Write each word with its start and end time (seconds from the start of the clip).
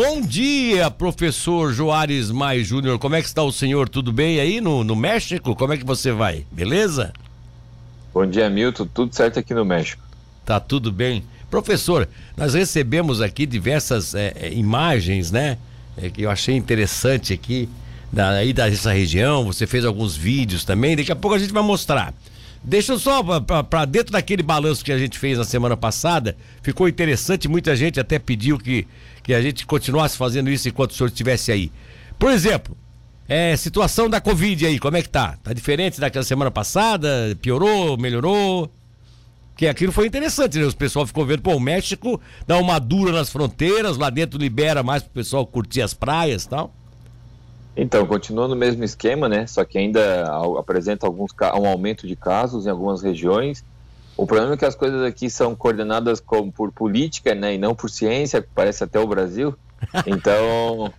bom 0.00 0.20
dia, 0.20 0.88
professor 0.92 1.72
Joares 1.72 2.30
Mais 2.30 2.64
Júnior. 2.64 3.00
Como 3.00 3.16
é 3.16 3.20
que 3.20 3.26
está 3.26 3.42
o 3.42 3.50
senhor? 3.50 3.88
Tudo 3.88 4.12
bem 4.12 4.38
aí 4.38 4.60
no, 4.60 4.84
no 4.84 4.94
México? 4.94 5.56
Como 5.56 5.72
é 5.72 5.76
que 5.76 5.84
você 5.84 6.12
vai? 6.12 6.46
Beleza? 6.52 7.12
Bom 8.14 8.24
dia, 8.24 8.48
Milton. 8.48 8.86
Tudo 8.86 9.12
certo 9.12 9.40
aqui 9.40 9.52
no 9.52 9.64
México. 9.64 10.00
Tá 10.46 10.60
tudo 10.60 10.92
bem. 10.92 11.24
Professor, 11.50 12.08
nós 12.36 12.54
recebemos 12.54 13.20
aqui 13.20 13.44
diversas 13.44 14.14
é, 14.14 14.34
é, 14.36 14.52
imagens, 14.52 15.32
né? 15.32 15.58
É, 16.00 16.08
que 16.08 16.22
eu 16.22 16.30
achei 16.30 16.54
interessante 16.54 17.32
aqui, 17.32 17.68
da, 18.12 18.28
aí 18.30 18.52
dessa 18.52 18.92
região. 18.92 19.46
Você 19.46 19.66
fez 19.66 19.84
alguns 19.84 20.16
vídeos 20.16 20.64
também. 20.64 20.94
Daqui 20.94 21.10
a 21.10 21.16
pouco 21.16 21.34
a 21.34 21.40
gente 21.40 21.52
vai 21.52 21.64
mostrar. 21.64 22.14
Deixa 22.62 22.92
eu 22.92 22.98
só 22.98 23.22
para 23.40 23.84
dentro 23.84 24.12
daquele 24.12 24.42
balanço 24.42 24.84
que 24.84 24.92
a 24.92 24.98
gente 24.98 25.18
fez 25.18 25.38
na 25.38 25.44
semana 25.44 25.76
passada, 25.76 26.36
ficou 26.60 26.88
interessante, 26.88 27.48
muita 27.48 27.74
gente 27.76 28.00
até 28.00 28.18
pediu 28.18 28.58
que, 28.58 28.86
que 29.28 29.34
a 29.34 29.42
gente 29.42 29.66
continuasse 29.66 30.16
fazendo 30.16 30.48
isso 30.48 30.70
enquanto 30.70 30.92
o 30.92 30.94
senhor 30.94 31.08
estivesse 31.08 31.52
aí. 31.52 31.70
Por 32.18 32.30
exemplo, 32.30 32.74
é, 33.28 33.54
situação 33.58 34.08
da 34.08 34.22
Covid 34.22 34.64
aí, 34.64 34.78
como 34.78 34.96
é 34.96 35.02
que 35.02 35.08
tá? 35.10 35.36
Tá 35.44 35.52
diferente 35.52 36.00
daquela 36.00 36.24
semana 36.24 36.50
passada? 36.50 37.36
Piorou, 37.42 37.98
melhorou? 37.98 38.72
Que 39.54 39.66
aquilo 39.66 39.92
foi 39.92 40.06
interessante, 40.06 40.58
né? 40.58 40.64
Os 40.64 40.74
pessoal 40.74 41.06
ficou 41.06 41.26
vendo, 41.26 41.42
pô, 41.42 41.54
o 41.54 41.60
México 41.60 42.18
dá 42.46 42.56
uma 42.56 42.78
dura 42.78 43.12
nas 43.12 43.28
fronteiras, 43.28 43.98
lá 43.98 44.08
dentro 44.08 44.38
libera 44.38 44.82
mais 44.82 45.02
pro 45.02 45.12
pessoal 45.12 45.46
curtir 45.46 45.82
as 45.82 45.92
praias 45.92 46.44
e 46.44 46.48
tal. 46.48 46.72
Então, 47.76 48.06
continua 48.06 48.48
no 48.48 48.56
mesmo 48.56 48.82
esquema, 48.82 49.28
né? 49.28 49.46
Só 49.46 49.62
que 49.62 49.76
ainda 49.76 50.24
apresenta 50.58 51.06
alguns, 51.06 51.32
um 51.54 51.66
aumento 51.66 52.06
de 52.06 52.16
casos 52.16 52.64
em 52.64 52.70
algumas 52.70 53.02
regiões. 53.02 53.62
O 54.18 54.26
problema 54.26 54.54
é 54.54 54.56
que 54.56 54.64
as 54.64 54.74
coisas 54.74 55.00
aqui 55.04 55.30
são 55.30 55.54
coordenadas 55.54 56.20
por 56.20 56.72
política, 56.72 57.36
né? 57.36 57.54
E 57.54 57.58
não 57.58 57.72
por 57.72 57.88
ciência, 57.88 58.44
parece 58.52 58.82
até 58.82 58.98
o 58.98 59.06
Brasil. 59.06 59.54
Então, 60.04 60.92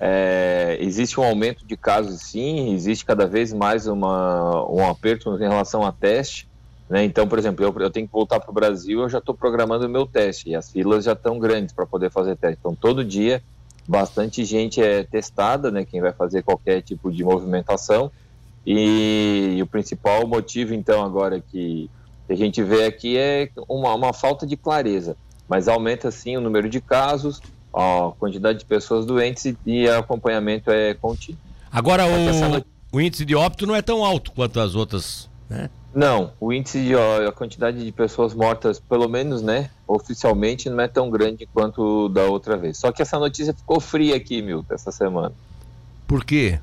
é, 0.00 0.78
existe 0.80 1.20
um 1.20 1.22
aumento 1.22 1.66
de 1.66 1.76
casos, 1.76 2.22
sim. 2.22 2.72
Existe 2.72 3.04
cada 3.04 3.26
vez 3.26 3.52
mais 3.52 3.86
uma, 3.86 4.66
um 4.70 4.88
aperto 4.88 5.36
em 5.36 5.40
relação 5.40 5.84
a 5.84 5.92
teste. 5.92 6.48
Né? 6.88 7.04
Então, 7.04 7.28
por 7.28 7.38
exemplo, 7.38 7.62
eu, 7.62 7.74
eu 7.78 7.90
tenho 7.90 8.06
que 8.06 8.12
voltar 8.12 8.40
para 8.40 8.50
o 8.50 8.54
Brasil, 8.54 9.02
eu 9.02 9.08
já 9.10 9.18
estou 9.18 9.34
programando 9.34 9.86
o 9.86 9.90
meu 9.90 10.06
teste. 10.06 10.48
E 10.48 10.56
as 10.56 10.70
filas 10.72 11.04
já 11.04 11.12
estão 11.12 11.38
grandes 11.38 11.74
para 11.74 11.84
poder 11.84 12.10
fazer 12.10 12.36
teste. 12.36 12.56
Então, 12.58 12.74
todo 12.74 13.04
dia 13.04 13.42
bastante 13.86 14.46
gente 14.46 14.80
é 14.80 15.04
testada, 15.04 15.70
né, 15.70 15.84
quem 15.84 16.00
vai 16.00 16.12
fazer 16.12 16.42
qualquer 16.42 16.80
tipo 16.80 17.12
de 17.12 17.22
movimentação. 17.22 18.10
E, 18.66 19.56
e 19.58 19.62
o 19.62 19.66
principal 19.66 20.26
motivo, 20.26 20.72
então, 20.72 21.04
agora 21.04 21.38
que, 21.38 21.90
a 22.28 22.34
gente 22.34 22.62
vê 22.62 22.84
aqui 22.84 23.16
é 23.16 23.50
uma, 23.68 23.94
uma 23.94 24.12
falta 24.12 24.46
de 24.46 24.56
clareza, 24.56 25.16
mas 25.48 25.68
aumenta 25.68 26.10
sim 26.10 26.36
o 26.36 26.40
número 26.40 26.68
de 26.68 26.80
casos, 26.80 27.40
a 27.74 28.12
quantidade 28.18 28.60
de 28.60 28.64
pessoas 28.64 29.04
doentes 29.06 29.44
e, 29.44 29.56
e 29.66 29.88
acompanhamento 29.88 30.70
é 30.70 30.94
contínuo. 30.94 31.40
Agora, 31.70 32.04
o, 32.06 32.96
o 32.96 33.00
índice 33.00 33.24
de 33.24 33.34
óbito 33.34 33.66
não 33.66 33.74
é 33.74 33.82
tão 33.82 34.04
alto 34.04 34.32
quanto 34.32 34.60
as 34.60 34.74
outras, 34.74 35.28
né? 35.48 35.70
Não, 35.94 36.32
o 36.40 36.52
índice 36.52 36.82
de 36.82 36.94
ó, 36.94 37.28
a 37.28 37.32
quantidade 37.32 37.84
de 37.84 37.92
pessoas 37.92 38.32
mortas, 38.32 38.80
pelo 38.80 39.08
menos, 39.08 39.42
né, 39.42 39.68
oficialmente, 39.86 40.70
não 40.70 40.80
é 40.80 40.88
tão 40.88 41.10
grande 41.10 41.46
quanto 41.52 42.08
da 42.08 42.24
outra 42.24 42.56
vez. 42.56 42.78
Só 42.78 42.90
que 42.90 43.02
essa 43.02 43.18
notícia 43.18 43.52
ficou 43.52 43.78
fria 43.78 44.16
aqui, 44.16 44.40
Milton, 44.40 44.74
essa 44.74 44.90
semana. 44.90 45.34
Por 46.06 46.24
quê? 46.24 46.58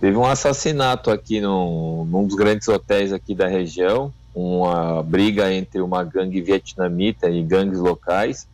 Teve 0.00 0.16
um 0.16 0.24
assassinato 0.24 1.10
aqui 1.10 1.40
num, 1.40 2.06
num 2.06 2.26
dos 2.26 2.34
grandes 2.34 2.66
hotéis 2.68 3.12
aqui 3.12 3.34
da 3.34 3.46
região, 3.46 4.10
uma 4.34 5.02
briga 5.02 5.52
entre 5.52 5.82
uma 5.82 6.02
gangue 6.02 6.40
vietnamita 6.40 7.28
e 7.28 7.42
gangues 7.42 7.78
locais, 7.78 8.48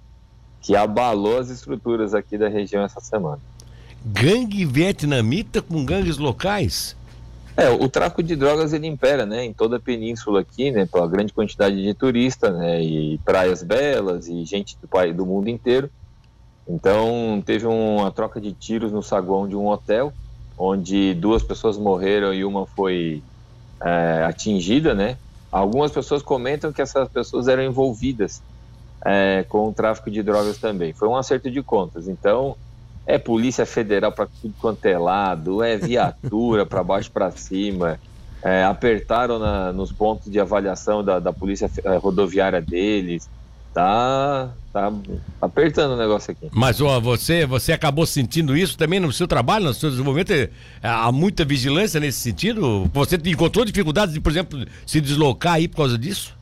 que 0.61 0.75
abalou 0.75 1.39
as 1.39 1.49
estruturas 1.49 2.15
aqui 2.15 2.37
da 2.37 2.49
região 2.49 2.83
essa 2.83 3.01
semana. 3.01 3.39
Gangue 4.05 4.65
vietnamita 4.65 5.63
com 5.63 5.85
gangues 5.85 6.19
locais? 6.19 6.97
É, 7.57 7.71
o 7.71 7.89
tráfico 7.89 8.23
de 8.23 8.35
drogas 8.35 8.73
ele 8.73 8.87
impera, 8.87 9.25
né, 9.25 9.45
em 9.45 9.53
toda 9.53 9.77
a 9.77 9.81
península 9.81 10.41
aqui, 10.41 10.71
né, 10.73 10.85
pela 10.85 11.07
grande 11.07 11.33
quantidade 11.33 11.81
de 11.81 11.95
turistas, 11.95 12.55
né, 12.55 12.83
e 12.83 13.19
praias 13.25 13.63
belas 13.63 14.27
e 14.27 14.45
gente 14.45 14.77
do, 14.83 15.15
do 15.15 15.25
mundo 15.25 15.49
inteiro. 15.49 15.89
Então, 16.69 17.43
teve 17.47 17.65
uma 17.67 18.11
troca 18.11 18.41
de 18.41 18.53
tiros 18.53 18.91
no 18.91 19.03
saguão 19.03 19.49
de 19.49 19.55
um 19.55 19.69
hotel, 19.69 20.13
onde 20.59 21.15
duas 21.15 21.43
pessoas 21.43 21.77
morreram 21.77 22.33
e 22.33 22.45
uma 22.45 22.67
foi 22.67 23.23
é, 23.83 24.25
atingida, 24.25 24.95
né. 24.95 25.19
Algumas 25.51 25.91
pessoas 25.93 26.23
comentam 26.23 26.73
que 26.73 26.83
essas 26.83 27.09
pessoas 27.09 27.49
eram 27.49 27.63
envolvidas 27.63 28.43
é, 29.05 29.45
com 29.49 29.69
o 29.69 29.73
tráfico 29.73 30.11
de 30.11 30.23
drogas 30.23 30.59
também. 30.59 30.93
Foi 30.93 31.09
um 31.09 31.17
acerto 31.17 31.51
de 31.51 31.63
contas. 31.63 32.09
Então, 32.09 32.57
é 33.07 33.19
polícia 33.19 33.65
federal 33.65 34.13
para 34.13 34.27
tudo 34.27 34.55
quanto 34.59 34.85
é 34.87 34.99
lado, 34.99 35.63
é 35.63 35.77
viatura 35.77 36.67
para 36.67 36.83
baixo 36.83 37.11
para 37.13 37.31
cima. 37.31 38.01
É, 38.45 38.65
apertaram 38.65 39.39
na, 39.39 39.73
nos 39.73 39.93
pontos 39.93 40.31
de 40.31 40.39
avaliação 40.39 41.03
da, 41.03 41.19
da 41.19 41.33
polícia 41.33 41.71
é, 41.85 41.97
rodoviária 41.97 42.61
deles. 42.61 43.29
Tá, 43.73 44.57
tá 44.77 44.93
apertando 45.41 45.93
o 45.93 45.97
negócio 45.97 46.33
aqui. 46.33 46.49
Mas 46.53 46.81
ó, 46.83 47.01
você, 47.01 47.47
você 47.47 47.73
acabou 47.73 48.05
sentindo 48.05 48.55
isso 48.55 48.77
também 48.77 49.01
no 49.01 49.11
seu 49.11 49.27
trabalho, 49.27 49.65
no 49.65 49.75
seu 49.75 49.89
desenvolvimento? 49.89 50.33
É, 50.33 50.51
há 50.83 51.11
muita 51.11 51.45
vigilância 51.45 51.99
nesse 51.99 52.19
sentido? 52.21 52.91
Você 52.93 53.17
encontrou 53.25 53.65
dificuldades 53.65 54.13
de, 54.13 54.21
por 54.21 54.31
exemplo, 54.31 54.67
se 54.85 55.01
deslocar 55.01 55.55
aí 55.55 55.67
por 55.67 55.79
causa 55.79 55.97
disso? 55.97 56.37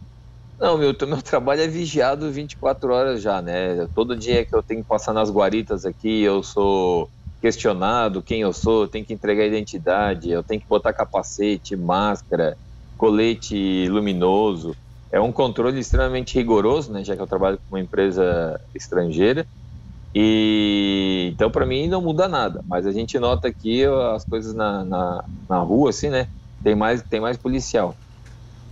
Não, 0.59 0.77
meu, 0.77 0.95
meu 1.07 1.23
trabalho 1.23 1.61
é 1.61 1.69
vigiado 1.69 2.31
24 2.31 2.93
horas 2.93 3.23
já, 3.23 3.41
né? 3.41 3.87
Todo 3.95 4.17
dia 4.17 4.45
que 4.45 4.55
eu 4.55 4.63
tenho 4.63 4.83
que 4.83 4.89
passar 4.89 5.13
nas 5.13 5.31
guaritas 5.31 5.85
aqui, 5.85 6.23
eu 6.23 6.43
sou 6.43 7.09
questionado 7.41 8.23
quem 8.23 8.41
eu 8.41 8.53
sou, 8.53 8.83
eu 8.83 8.89
tenho 8.89 9.05
que 9.05 9.13
entregar 9.13 9.45
identidade, 9.45 10.31
eu 10.31 10.43
tenho 10.43 10.61
que 10.61 10.67
botar 10.67 10.93
capacete, 10.93 11.77
máscara, 11.77 12.57
colete 12.97 13.87
luminoso. 13.89 14.75
É 15.15 15.21
um 15.21 15.33
controle 15.33 15.79
extremamente 15.81 16.35
rigoroso, 16.37 16.93
né? 16.93 17.05
Já 17.05 17.15
que 17.17 17.23
eu 17.23 17.27
trabalho 17.29 17.59
com 17.59 17.77
uma 17.77 17.81
empresa 17.81 18.61
estrangeira. 18.75 19.49
E 20.15 21.31
então, 21.35 21.51
para 21.51 21.67
mim, 21.67 21.89
não 21.89 22.03
muda 22.03 22.29
nada. 22.29 22.63
Mas 22.67 22.87
a 22.87 22.93
gente 22.93 23.19
nota 23.19 23.49
aqui 23.49 23.85
as 24.15 24.25
coisas 24.27 24.55
na, 24.55 24.85
na, 24.85 25.25
na 25.49 25.59
rua, 25.61 25.91
assim, 25.91 26.11
né? 26.11 26.29
Tem 26.63 26.77
mais, 26.77 27.03
tem 27.05 27.21
mais 27.21 27.39
policial. 27.39 28.01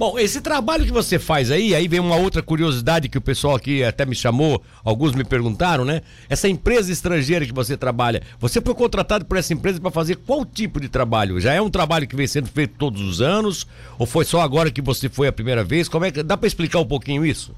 Bom, 0.02 0.18
esse 0.18 0.40
trabalho 0.40 0.84
que 0.84 0.90
você 0.90 1.16
faz 1.16 1.48
aí, 1.48 1.76
aí 1.76 1.86
vem 1.86 2.00
uma 2.00 2.16
outra 2.16 2.42
curiosidade 2.42 3.08
que 3.08 3.16
o 3.16 3.20
pessoal 3.20 3.54
aqui 3.54 3.84
até 3.84 4.04
me 4.04 4.16
chamou, 4.16 4.60
alguns 4.84 5.14
me 5.14 5.22
perguntaram, 5.22 5.84
né? 5.84 6.02
Essa 6.28 6.48
empresa 6.48 6.90
estrangeira 6.90 7.46
que 7.46 7.52
você 7.52 7.76
trabalha, 7.76 8.20
você 8.40 8.60
foi 8.60 8.74
contratado 8.74 9.24
por 9.24 9.36
essa 9.36 9.54
empresa 9.54 9.80
para 9.80 9.92
fazer 9.92 10.16
qual 10.16 10.44
tipo 10.44 10.80
de 10.80 10.88
trabalho? 10.88 11.40
Já 11.40 11.52
é 11.52 11.62
um 11.62 11.70
trabalho 11.70 12.08
que 12.08 12.16
vem 12.16 12.26
sendo 12.26 12.48
feito 12.48 12.74
todos 12.76 13.00
os 13.00 13.20
anos? 13.20 13.64
Ou 13.96 14.04
foi 14.04 14.24
só 14.24 14.40
agora 14.40 14.72
que 14.72 14.82
você 14.82 15.08
foi 15.08 15.28
a 15.28 15.32
primeira 15.32 15.62
vez? 15.62 15.88
Como 15.88 16.04
é 16.04 16.10
que 16.10 16.20
dá 16.20 16.36
para 16.36 16.48
explicar 16.48 16.80
um 16.80 16.84
pouquinho 16.84 17.24
isso? 17.24 17.54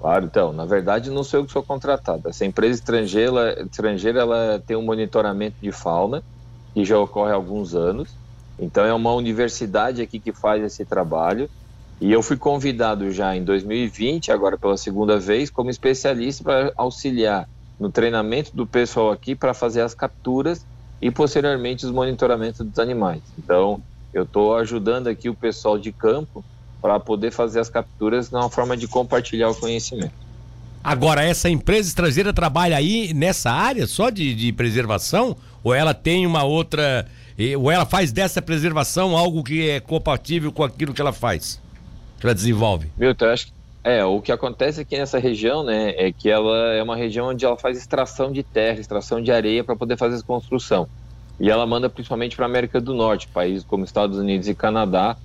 Claro, 0.00 0.24
então, 0.24 0.52
na 0.52 0.64
verdade 0.64 1.10
não 1.10 1.22
sou 1.22 1.38
eu 1.38 1.46
que 1.46 1.52
sou 1.52 1.62
contratado. 1.62 2.28
Essa 2.28 2.44
empresa 2.44 2.74
estrangeira, 2.74 3.62
estrangeira 3.62 4.18
ela 4.18 4.60
tem 4.66 4.76
um 4.76 4.82
monitoramento 4.82 5.54
de 5.62 5.70
fauna 5.70 6.24
que 6.74 6.84
já 6.84 6.98
ocorre 6.98 7.30
há 7.30 7.36
alguns 7.36 7.72
anos 7.72 8.25
então 8.58 8.84
é 8.84 8.92
uma 8.92 9.12
universidade 9.12 10.00
aqui 10.00 10.18
que 10.18 10.32
faz 10.32 10.62
esse 10.62 10.84
trabalho. 10.84 11.48
E 12.00 12.12
eu 12.12 12.22
fui 12.22 12.36
convidado 12.36 13.10
já 13.10 13.34
em 13.34 13.42
2020, 13.42 14.30
agora 14.30 14.58
pela 14.58 14.76
segunda 14.76 15.18
vez, 15.18 15.48
como 15.48 15.70
especialista 15.70 16.44
para 16.44 16.72
auxiliar 16.76 17.48
no 17.78 17.90
treinamento 17.90 18.54
do 18.54 18.66
pessoal 18.66 19.10
aqui 19.10 19.34
para 19.34 19.54
fazer 19.54 19.80
as 19.80 19.94
capturas 19.94 20.64
e 21.00 21.10
posteriormente 21.10 21.84
os 21.84 21.92
monitoramentos 21.92 22.64
dos 22.64 22.78
animais. 22.78 23.22
Então, 23.38 23.80
eu 24.12 24.24
estou 24.24 24.56
ajudando 24.56 25.08
aqui 25.08 25.28
o 25.28 25.34
pessoal 25.34 25.78
de 25.78 25.92
campo 25.92 26.44
para 26.80 26.98
poder 27.00 27.30
fazer 27.30 27.60
as 27.60 27.68
capturas 27.68 28.30
numa 28.30 28.48
forma 28.48 28.76
de 28.76 28.86
compartilhar 28.86 29.50
o 29.50 29.54
conhecimento. 29.54 30.26
Agora, 30.82 31.22
essa 31.22 31.50
empresa 31.50 31.88
estrangeira 31.88 32.32
trabalha 32.32 32.76
aí 32.76 33.12
nessa 33.12 33.50
área 33.50 33.86
só 33.86 34.08
de, 34.08 34.34
de 34.34 34.52
preservação? 34.52 35.36
Ou 35.64 35.74
ela 35.74 35.92
tem 35.92 36.24
uma 36.24 36.44
outra 36.44 37.06
e, 37.38 37.54
ou 37.56 37.70
ela 37.70 37.84
faz 37.84 38.12
dessa 38.12 38.40
preservação 38.40 39.16
algo 39.16 39.42
que 39.42 39.68
é 39.68 39.80
compatível 39.80 40.50
com 40.52 40.62
aquilo 40.62 40.94
que 40.94 41.00
ela 41.00 41.12
faz, 41.12 41.60
que 42.18 42.26
ela 42.26 42.34
desenvolve? 42.34 42.90
Milton, 42.96 43.26
acho 43.26 43.46
que 43.46 43.52
é, 43.84 44.04
o 44.04 44.20
que 44.20 44.32
acontece 44.32 44.80
aqui 44.80 44.98
nessa 44.98 45.16
região, 45.16 45.62
né, 45.62 45.94
é 45.96 46.10
que 46.10 46.28
ela 46.28 46.74
é 46.74 46.82
uma 46.82 46.96
região 46.96 47.28
onde 47.28 47.44
ela 47.44 47.56
faz 47.56 47.78
extração 47.78 48.32
de 48.32 48.42
terra, 48.42 48.80
extração 48.80 49.22
de 49.22 49.30
areia 49.30 49.62
para 49.62 49.76
poder 49.76 49.96
fazer 49.96 50.16
essa 50.16 50.24
construção. 50.24 50.88
E 51.38 51.48
ela 51.48 51.64
manda 51.66 51.88
principalmente 51.88 52.34
para 52.34 52.46
a 52.46 52.48
América 52.48 52.80
do 52.80 52.92
Norte, 52.94 53.28
países 53.28 53.62
como 53.62 53.84
Estados 53.84 54.18
Unidos 54.18 54.48
e 54.48 54.56
Canadá. 54.56 55.16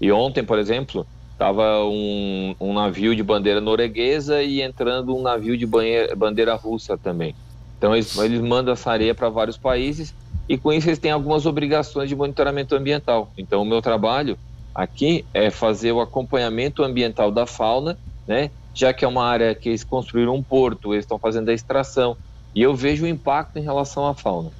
E 0.00 0.10
ontem, 0.10 0.42
por 0.42 0.58
exemplo, 0.58 1.06
estava 1.30 1.84
um, 1.84 2.56
um, 2.58 2.72
navio 2.72 3.14
de 3.14 3.22
bandeira 3.22 3.60
norueguesa 3.60 4.42
e 4.42 4.62
entrando 4.62 5.14
um 5.14 5.22
navio 5.22 5.56
de 5.56 5.64
banheira, 5.64 6.16
bandeira 6.16 6.54
russa 6.56 6.98
também. 6.98 7.36
Então 7.76 7.94
eles, 7.94 8.18
eles 8.18 8.40
mandam 8.40 8.72
essa 8.72 8.90
areia 8.90 9.14
para 9.14 9.28
vários 9.28 9.56
países 9.56 10.12
e 10.48 10.56
com 10.56 10.72
isso 10.72 10.88
eles 10.88 10.98
têm 10.98 11.10
algumas 11.10 11.46
obrigações 11.46 12.08
de 12.08 12.16
monitoramento 12.16 12.74
ambiental. 12.74 13.32
Então, 13.36 13.62
o 13.62 13.64
meu 13.64 13.82
trabalho 13.82 14.38
aqui 14.74 15.24
é 15.34 15.50
fazer 15.50 15.92
o 15.92 16.00
acompanhamento 16.00 16.82
ambiental 16.82 17.30
da 17.30 17.46
fauna, 17.46 17.98
né? 18.26 18.50
Já 18.74 18.92
que 18.92 19.04
é 19.04 19.08
uma 19.08 19.24
área 19.24 19.54
que 19.54 19.68
eles 19.68 19.82
construíram 19.82 20.34
um 20.34 20.42
porto, 20.42 20.94
eles 20.94 21.04
estão 21.04 21.18
fazendo 21.18 21.48
a 21.48 21.52
extração. 21.52 22.16
E 22.54 22.62
eu 22.62 22.74
vejo 22.74 23.04
o 23.04 23.08
impacto 23.08 23.58
em 23.58 23.62
relação 23.62 24.06
à 24.06 24.14
fauna. 24.14 24.50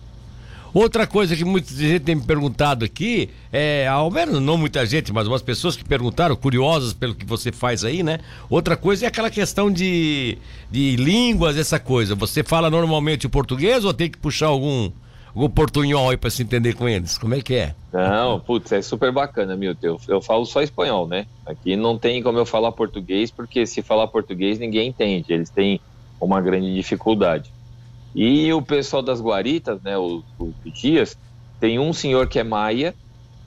Outra 0.75 1.07
coisa 1.07 1.35
que 1.35 1.45
muita 1.45 1.73
gente 1.73 2.01
tem 2.01 2.15
me 2.15 2.23
perguntado 2.23 2.85
aqui, 2.85 3.31
é, 3.51 3.89
ao 3.89 4.11
menos 4.11 4.41
não 4.41 4.59
muita 4.59 4.85
gente, 4.85 5.13
mas 5.13 5.27
umas 5.27 5.41
pessoas 5.41 5.77
que 5.77 5.85
perguntaram, 5.85 6.37
curiosas 6.37 6.93
pelo 6.93 7.15
que 7.15 7.25
você 7.25 7.51
faz 7.51 7.85
aí, 7.85 8.03
né? 8.03 8.19
Outra 8.51 8.77
coisa 8.77 9.07
é 9.07 9.09
aquela 9.09 9.31
questão 9.31 9.71
de, 9.71 10.37
de 10.71 10.97
línguas, 10.97 11.57
essa 11.57 11.81
coisa. 11.81 12.15
Você 12.15 12.43
fala 12.43 12.69
normalmente 12.69 13.27
o 13.27 13.31
português 13.31 13.85
ou 13.85 13.95
tem 13.95 14.11
que 14.11 14.19
puxar 14.19 14.49
algum, 14.49 14.91
algum 15.39 15.49
portunhol 15.49 16.11
aí 16.11 16.17
para 16.17 16.31
se 16.31 16.43
entender 16.43 16.75
com 16.75 16.89
eles? 16.89 17.17
Como 17.17 17.35
é 17.35 17.41
que 17.41 17.55
é? 17.55 17.75
Não, 17.93 18.41
putz, 18.41 18.73
é 18.73 18.83
super 18.83 19.13
bacana, 19.13 19.57
Milton. 19.57 19.87
Eu, 19.87 20.01
eu 20.09 20.21
falo 20.21 20.45
só 20.45 20.61
espanhol, 20.61 21.07
né? 21.07 21.27
Aqui 21.47 21.77
não 21.77 21.97
tem 21.97 22.21
como 22.23 22.39
eu 22.39 22.45
falar 22.45 22.73
português, 22.73 23.31
porque 23.31 23.65
se 23.65 23.81
falar 23.81 24.09
português 24.09 24.59
ninguém 24.59 24.89
entende. 24.89 25.33
Eles 25.33 25.49
têm 25.49 25.81
uma 26.21 26.41
grande 26.41 26.75
dificuldade. 26.75 27.53
E 28.15 28.53
o 28.53 28.61
pessoal 28.61 29.01
das 29.01 29.21
guaritas, 29.21 29.81
né, 29.81 29.97
os, 29.97 30.25
os 30.39 30.73
dias, 30.73 31.17
tem 31.61 31.79
um 31.79 31.93
senhor 31.93 32.27
que 32.27 32.41
é 32.41 32.45
maia 32.45 32.93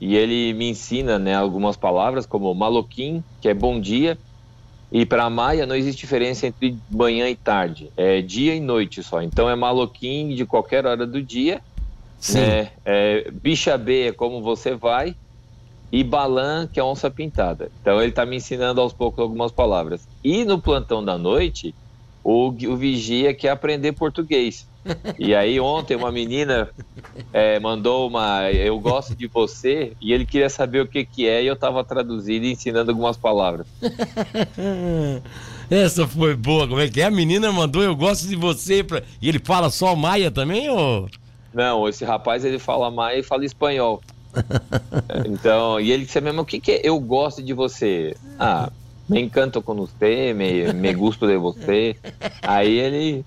e 0.00 0.16
ele 0.16 0.54
me 0.54 0.70
ensina, 0.70 1.18
né, 1.18 1.34
algumas 1.34 1.76
palavras 1.76 2.24
como 2.24 2.52
maloquim, 2.54 3.22
que 3.40 3.48
é 3.48 3.54
bom 3.54 3.78
dia, 3.78 4.16
e 4.90 5.04
para 5.04 5.28
maia 5.28 5.66
não 5.66 5.76
existe 5.76 6.00
diferença 6.00 6.46
entre 6.46 6.76
manhã 6.90 7.28
e 7.28 7.36
tarde, 7.36 7.90
é 7.96 8.20
dia 8.20 8.54
e 8.54 8.60
noite 8.60 9.02
só. 9.02 9.22
Então 9.22 9.48
é 9.48 9.54
maloquim 9.54 10.34
de 10.34 10.44
qualquer 10.44 10.86
hora 10.86 11.06
do 11.06 11.22
dia, 11.22 11.60
Sim. 12.22 12.38
né? 12.38 12.70
É, 12.84 13.30
bicha 13.32 13.76
B 13.76 14.06
é 14.06 14.12
como 14.12 14.40
você 14.40 14.76
vai 14.76 15.16
e 15.90 16.04
balan 16.04 16.68
que 16.72 16.78
é 16.78 16.84
onça 16.84 17.10
pintada. 17.10 17.70
Então 17.80 18.00
ele 18.00 18.10
está 18.10 18.24
me 18.24 18.36
ensinando 18.36 18.80
aos 18.80 18.92
poucos 18.92 19.20
algumas 19.20 19.50
palavras. 19.50 20.06
E 20.22 20.44
no 20.44 20.60
plantão 20.60 21.04
da 21.04 21.18
noite 21.18 21.74
o, 22.22 22.46
o 22.48 22.76
vigia 22.76 23.34
quer 23.34 23.48
aprender 23.48 23.90
português. 23.92 24.68
E 25.18 25.34
aí 25.34 25.58
ontem 25.58 25.96
uma 25.96 26.12
menina 26.12 26.68
é, 27.32 27.58
mandou 27.58 28.08
uma 28.08 28.50
eu 28.52 28.78
gosto 28.78 29.16
de 29.16 29.26
você 29.26 29.92
e 30.00 30.12
ele 30.12 30.24
queria 30.24 30.48
saber 30.48 30.80
o 30.80 30.86
que 30.86 31.04
que 31.04 31.26
é 31.26 31.42
e 31.42 31.48
eu 31.48 31.54
estava 31.54 31.82
traduzindo 31.82 32.44
e 32.44 32.52
ensinando 32.52 32.92
algumas 32.92 33.16
palavras. 33.16 33.66
Essa 35.68 36.06
foi 36.06 36.36
boa. 36.36 36.68
Como 36.68 36.80
é 36.80 36.88
que 36.88 37.00
é? 37.00 37.04
A 37.04 37.10
menina 37.10 37.50
mandou 37.50 37.82
eu 37.82 37.96
gosto 37.96 38.28
de 38.28 38.36
você 38.36 38.84
pra... 38.84 39.02
e 39.20 39.28
ele 39.28 39.40
fala 39.40 39.70
só 39.70 39.96
maia 39.96 40.30
também 40.30 40.70
ou 40.70 41.08
Não, 41.52 41.88
esse 41.88 42.04
rapaz 42.04 42.44
ele 42.44 42.58
fala 42.58 42.90
maia 42.90 43.18
e 43.18 43.22
fala 43.22 43.44
espanhol. 43.44 44.02
então, 45.26 45.80
e 45.80 45.92
ele 45.92 46.04
disse 46.04 46.20
mesmo 46.20 46.42
o 46.42 46.44
que 46.44 46.58
que 46.60 46.72
é 46.72 46.80
eu 46.84 46.98
gosto 46.98 47.42
de 47.42 47.52
você? 47.52 48.16
Ah, 48.38 48.70
me 49.08 49.20
encanto 49.20 49.60
com 49.60 49.74
você, 49.74 50.32
me, 50.32 50.72
me 50.72 50.94
gusto 50.94 51.26
de 51.26 51.36
você. 51.36 51.96
Aí 52.40 52.78
ele, 52.78 53.24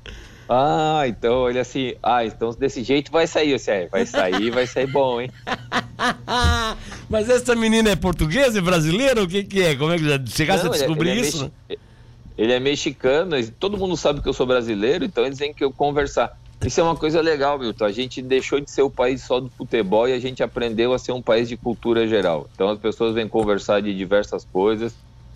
ah, 0.49 1.03
então 1.07 1.47
ele 1.49 1.59
assim, 1.59 1.93
ah, 2.01 2.25
então 2.25 2.51
desse 2.57 2.83
jeito 2.83 3.11
vai 3.11 3.27
sair, 3.27 3.57
você 3.57 3.71
é, 3.71 3.87
vai 3.87 4.05
sair, 4.05 4.49
vai 4.49 4.65
sair 4.65 4.87
bom, 4.87 5.21
hein? 5.21 5.29
Mas 7.07 7.29
essa 7.29 7.55
menina 7.55 7.91
é 7.91 7.95
portuguesa, 7.95 8.57
é 8.57 8.61
brasileira, 8.61 9.21
o 9.21 9.27
que 9.27 9.43
que 9.43 9.61
é? 9.61 9.75
Como 9.75 9.91
é 9.93 9.97
que 9.97 10.05
já 10.09 10.19
chegasse 10.25 10.63
Não, 10.63 10.71
a 10.71 10.75
é- 10.75 10.79
descobrir 10.79 11.09
ele 11.11 11.19
é, 11.19 11.21
ele 11.21 11.29
isso? 11.29 11.51
É 11.69 11.77
ele 12.37 12.51
é 12.51 12.59
mexicano, 12.59 13.35
todo 13.59 13.77
mundo 13.77 13.95
sabe 13.95 14.21
que 14.21 14.27
eu 14.27 14.33
sou 14.33 14.45
brasileiro, 14.45 15.05
então 15.05 15.25
eles 15.25 15.37
têm 15.37 15.53
que 15.53 15.63
eu 15.63 15.71
conversar. 15.71 16.31
Isso 16.63 16.79
é 16.79 16.83
uma 16.83 16.95
coisa 16.95 17.21
legal, 17.21 17.59
Milton. 17.59 17.85
A 17.85 17.91
gente 17.91 18.21
deixou 18.21 18.59
de 18.59 18.69
ser 18.69 18.81
o 18.81 18.89
país 18.89 19.21
só 19.21 19.39
do 19.39 19.49
futebol 19.49 20.07
e 20.07 20.13
a 20.13 20.19
gente 20.19 20.41
aprendeu 20.41 20.93
a 20.93 20.99
ser 20.99 21.11
um 21.11 21.21
país 21.21 21.49
de 21.49 21.57
cultura 21.57 22.07
geral. 22.07 22.47
Então 22.53 22.69
as 22.69 22.79
pessoas 22.79 23.13
vêm 23.13 23.27
conversar 23.27 23.81
de 23.81 23.95
diversas 23.95 24.45
coisas. 24.45 24.93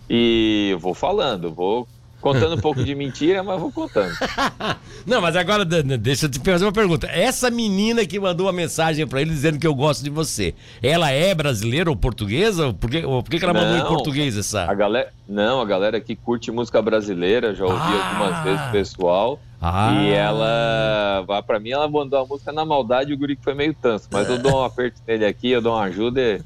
E 0.09 0.75
vou 0.79 0.95
falando, 0.95 1.51
vou 1.51 1.87
contando 2.19 2.55
um 2.55 2.59
pouco 2.59 2.83
de 2.83 2.95
mentira, 2.95 3.43
mas 3.43 3.59
vou 3.59 3.71
contando. 3.71 4.11
Não, 5.05 5.21
mas 5.21 5.35
agora 5.35 5.63
deixa 5.63 6.25
eu 6.25 6.29
te 6.29 6.39
fazer 6.39 6.65
uma 6.65 6.71
pergunta. 6.71 7.07
Essa 7.07 7.49
menina 7.49 8.05
que 8.05 8.19
mandou 8.19 8.47
uma 8.47 8.53
mensagem 8.53 9.05
para 9.07 9.21
ele 9.21 9.29
dizendo 9.29 9.59
que 9.59 9.67
eu 9.67 9.73
gosto 9.73 10.03
de 10.03 10.09
você, 10.09 10.53
ela 10.81 11.11
é 11.11 11.33
brasileira 11.33 11.89
ou 11.89 11.95
portuguesa? 11.95 12.73
Por 12.73 12.89
que, 12.89 13.01
por 13.01 13.23
que, 13.23 13.43
ela 13.43 13.53
mandou 13.53 13.77
não, 13.77 13.85
em 13.85 13.87
português 13.87 14.37
essa? 14.37 14.63
A 14.63 14.73
galera, 14.73 15.13
não, 15.27 15.61
a 15.61 15.65
galera 15.65 16.01
que 16.01 16.15
curte 16.15 16.51
música 16.51 16.81
brasileira, 16.81 17.53
já 17.53 17.65
ouvi 17.65 17.77
ah. 17.77 18.09
algumas 18.09 18.43
vezes 18.43 18.67
o 18.67 18.71
pessoal. 18.71 19.39
Ah. 19.61 19.93
E 20.01 20.11
ela, 20.11 21.25
para 21.45 21.59
mim, 21.59 21.71
ela 21.71 21.87
mandou 21.87 22.19
a 22.19 22.25
música 22.25 22.51
na 22.51 22.63
maldade 22.63 23.11
e 23.11 23.13
o 23.13 23.17
guri 23.17 23.35
que 23.35 23.43
foi 23.43 23.53
meio 23.53 23.73
tanso. 23.73 24.07
Mas 24.09 24.29
eu 24.29 24.37
dou 24.37 24.61
um 24.61 24.63
aperto 24.63 25.01
nele 25.05 25.25
aqui, 25.25 25.49
eu 25.51 25.61
dou 25.61 25.73
uma 25.73 25.83
ajuda 25.83 26.21
e, 26.21 26.41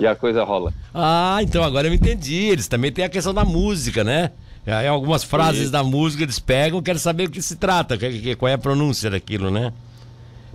e, 0.00 0.06
a 0.06 0.14
coisa 0.14 0.44
rola. 0.44 0.72
Ah, 0.94 1.38
então 1.42 1.64
agora 1.64 1.88
eu 1.88 1.94
entendi. 1.94 2.36
Eles 2.36 2.68
também 2.68 2.92
têm 2.92 3.04
a 3.04 3.08
questão 3.08 3.34
da 3.34 3.44
música, 3.44 4.04
né? 4.04 4.30
Aí 4.64 4.86
algumas 4.86 5.24
frases 5.24 5.66
Sim. 5.66 5.72
da 5.72 5.82
música 5.82 6.22
eles 6.22 6.38
pegam, 6.38 6.80
querem 6.80 7.00
saber 7.00 7.26
o 7.26 7.30
que 7.30 7.42
se 7.42 7.56
trata, 7.56 7.98
qual 8.38 8.48
é 8.48 8.52
a 8.52 8.58
pronúncia 8.58 9.10
daquilo, 9.10 9.50
né? 9.50 9.72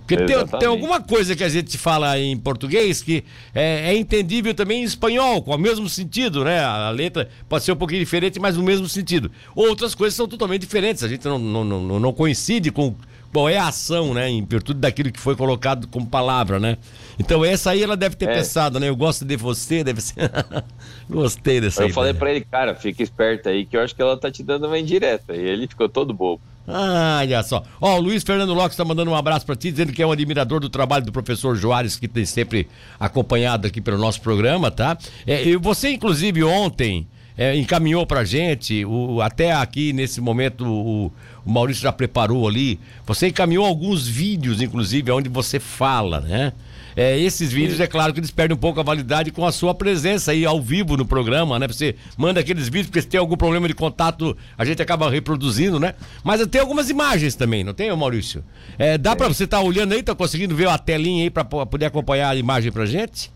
Porque 0.08 0.24
tem, 0.24 0.46
tem, 0.58 0.68
alguma 0.68 1.02
coisa 1.02 1.36
que 1.36 1.44
a 1.44 1.48
gente 1.50 1.76
fala 1.76 2.18
em 2.18 2.34
português 2.34 3.02
que 3.02 3.22
é, 3.54 3.90
é, 3.90 3.96
entendível 3.96 4.54
também 4.54 4.80
em 4.80 4.84
espanhol, 4.84 5.42
com 5.42 5.54
o 5.54 5.58
mesmo 5.58 5.86
sentido, 5.86 6.44
né? 6.44 6.60
A 6.64 6.88
letra 6.88 7.28
pode 7.46 7.64
ser 7.64 7.72
um 7.72 7.76
pouquinho 7.76 8.00
diferente, 8.00 8.40
mas 8.40 8.56
no 8.56 8.62
mesmo 8.62 8.88
sentido. 8.88 9.30
Outras 9.54 9.94
coisas 9.94 10.16
são 10.16 10.26
totalmente 10.26 10.62
diferentes, 10.62 11.04
a 11.04 11.08
gente 11.08 11.26
não, 11.26 11.38
não, 11.38 11.62
não, 11.62 12.00
não 12.00 12.12
coincide 12.12 12.70
com 12.70 12.94
qual 13.30 13.50
é 13.50 13.58
a 13.58 13.68
ação, 13.68 14.14
né? 14.14 14.30
Em 14.30 14.42
virtude 14.42 14.80
daquilo 14.80 15.12
que 15.12 15.20
foi 15.20 15.36
colocado 15.36 15.86
como 15.88 16.06
palavra, 16.06 16.58
né? 16.58 16.78
Então 17.18 17.44
essa 17.44 17.72
aí 17.72 17.82
ela 17.82 17.96
deve 17.96 18.16
ter 18.16 18.30
é. 18.30 18.34
pensado, 18.34 18.80
né? 18.80 18.88
Eu 18.88 18.96
gosto 18.96 19.26
de 19.26 19.36
você, 19.36 19.84
deve 19.84 20.00
ser. 20.00 20.30
Gostei 21.08 21.60
dessa 21.60 21.82
Eu 21.82 21.90
falei 21.90 22.14
pra 22.14 22.30
ele, 22.30 22.40
cara, 22.40 22.74
fica 22.74 23.02
esperto 23.02 23.50
aí, 23.50 23.66
que 23.66 23.76
eu 23.76 23.82
acho 23.82 23.94
que 23.94 24.00
ela 24.00 24.16
tá 24.16 24.30
te 24.30 24.42
dando 24.42 24.66
uma 24.66 24.78
indireta. 24.78 25.36
E 25.36 25.40
ele 25.40 25.68
ficou 25.68 25.86
todo 25.86 26.14
bobo. 26.14 26.40
Ah, 26.70 27.20
olha 27.22 27.42
só. 27.42 27.62
Ó, 27.80 27.96
o 27.96 28.00
Luiz 28.00 28.22
Fernando 28.22 28.52
Lopes 28.52 28.72
está 28.72 28.84
mandando 28.84 29.10
um 29.10 29.14
abraço 29.14 29.46
para 29.46 29.56
ti, 29.56 29.70
dizendo 29.70 29.90
que 29.90 30.02
é 30.02 30.06
um 30.06 30.12
admirador 30.12 30.60
do 30.60 30.68
trabalho 30.68 31.04
do 31.04 31.10
professor 31.10 31.56
Joares, 31.56 31.96
que 31.96 32.06
tem 32.06 32.26
sempre 32.26 32.68
acompanhado 33.00 33.66
aqui 33.66 33.80
pelo 33.80 33.96
nosso 33.96 34.20
programa, 34.20 34.70
tá? 34.70 34.98
É, 35.26 35.42
e 35.48 35.56
você, 35.56 35.90
inclusive, 35.90 36.44
ontem 36.44 37.06
é, 37.38 37.56
encaminhou 37.56 38.04
pra 38.04 38.24
gente, 38.24 38.84
o, 38.84 39.22
até 39.22 39.52
aqui 39.52 39.92
nesse 39.92 40.20
momento 40.20 40.66
o, 40.66 41.12
o, 41.46 41.50
Maurício 41.50 41.84
já 41.84 41.92
preparou 41.92 42.48
ali, 42.48 42.80
você 43.06 43.28
encaminhou 43.28 43.64
alguns 43.64 44.08
vídeos, 44.08 44.60
inclusive, 44.60 45.12
onde 45.12 45.28
você 45.28 45.60
fala, 45.60 46.20
né? 46.20 46.52
É, 46.96 47.16
esses 47.16 47.52
vídeos, 47.52 47.78
é 47.78 47.86
claro 47.86 48.12
que 48.12 48.18
eles 48.18 48.32
perdem 48.32 48.56
um 48.56 48.60
pouco 48.60 48.80
a 48.80 48.82
validade 48.82 49.30
com 49.30 49.46
a 49.46 49.52
sua 49.52 49.72
presença 49.72 50.32
aí 50.32 50.44
ao 50.44 50.60
vivo 50.60 50.96
no 50.96 51.06
programa, 51.06 51.56
né? 51.56 51.68
Você 51.68 51.94
manda 52.16 52.40
aqueles 52.40 52.64
vídeos, 52.64 52.88
porque 52.88 53.02
se 53.02 53.06
tem 53.06 53.20
algum 53.20 53.36
problema 53.36 53.68
de 53.68 53.74
contato, 53.74 54.36
a 54.56 54.64
gente 54.64 54.82
acaba 54.82 55.08
reproduzindo, 55.08 55.78
né? 55.78 55.94
Mas 56.24 56.44
tem 56.48 56.60
algumas 56.60 56.90
imagens 56.90 57.36
também, 57.36 57.62
não 57.62 57.72
tem, 57.72 57.94
Maurício? 57.96 58.42
É, 58.76 58.98
dá 58.98 59.12
é. 59.12 59.14
para 59.14 59.28
você 59.28 59.44
estar 59.44 59.58
tá 59.58 59.62
olhando 59.62 59.92
aí, 59.92 60.02
tá 60.02 60.12
conseguindo 60.12 60.56
ver 60.56 60.68
a 60.68 60.76
telinha 60.76 61.22
aí 61.22 61.30
para 61.30 61.44
poder 61.44 61.86
acompanhar 61.86 62.30
a 62.30 62.36
imagem 62.36 62.72
pra 62.72 62.84
gente? 62.84 63.30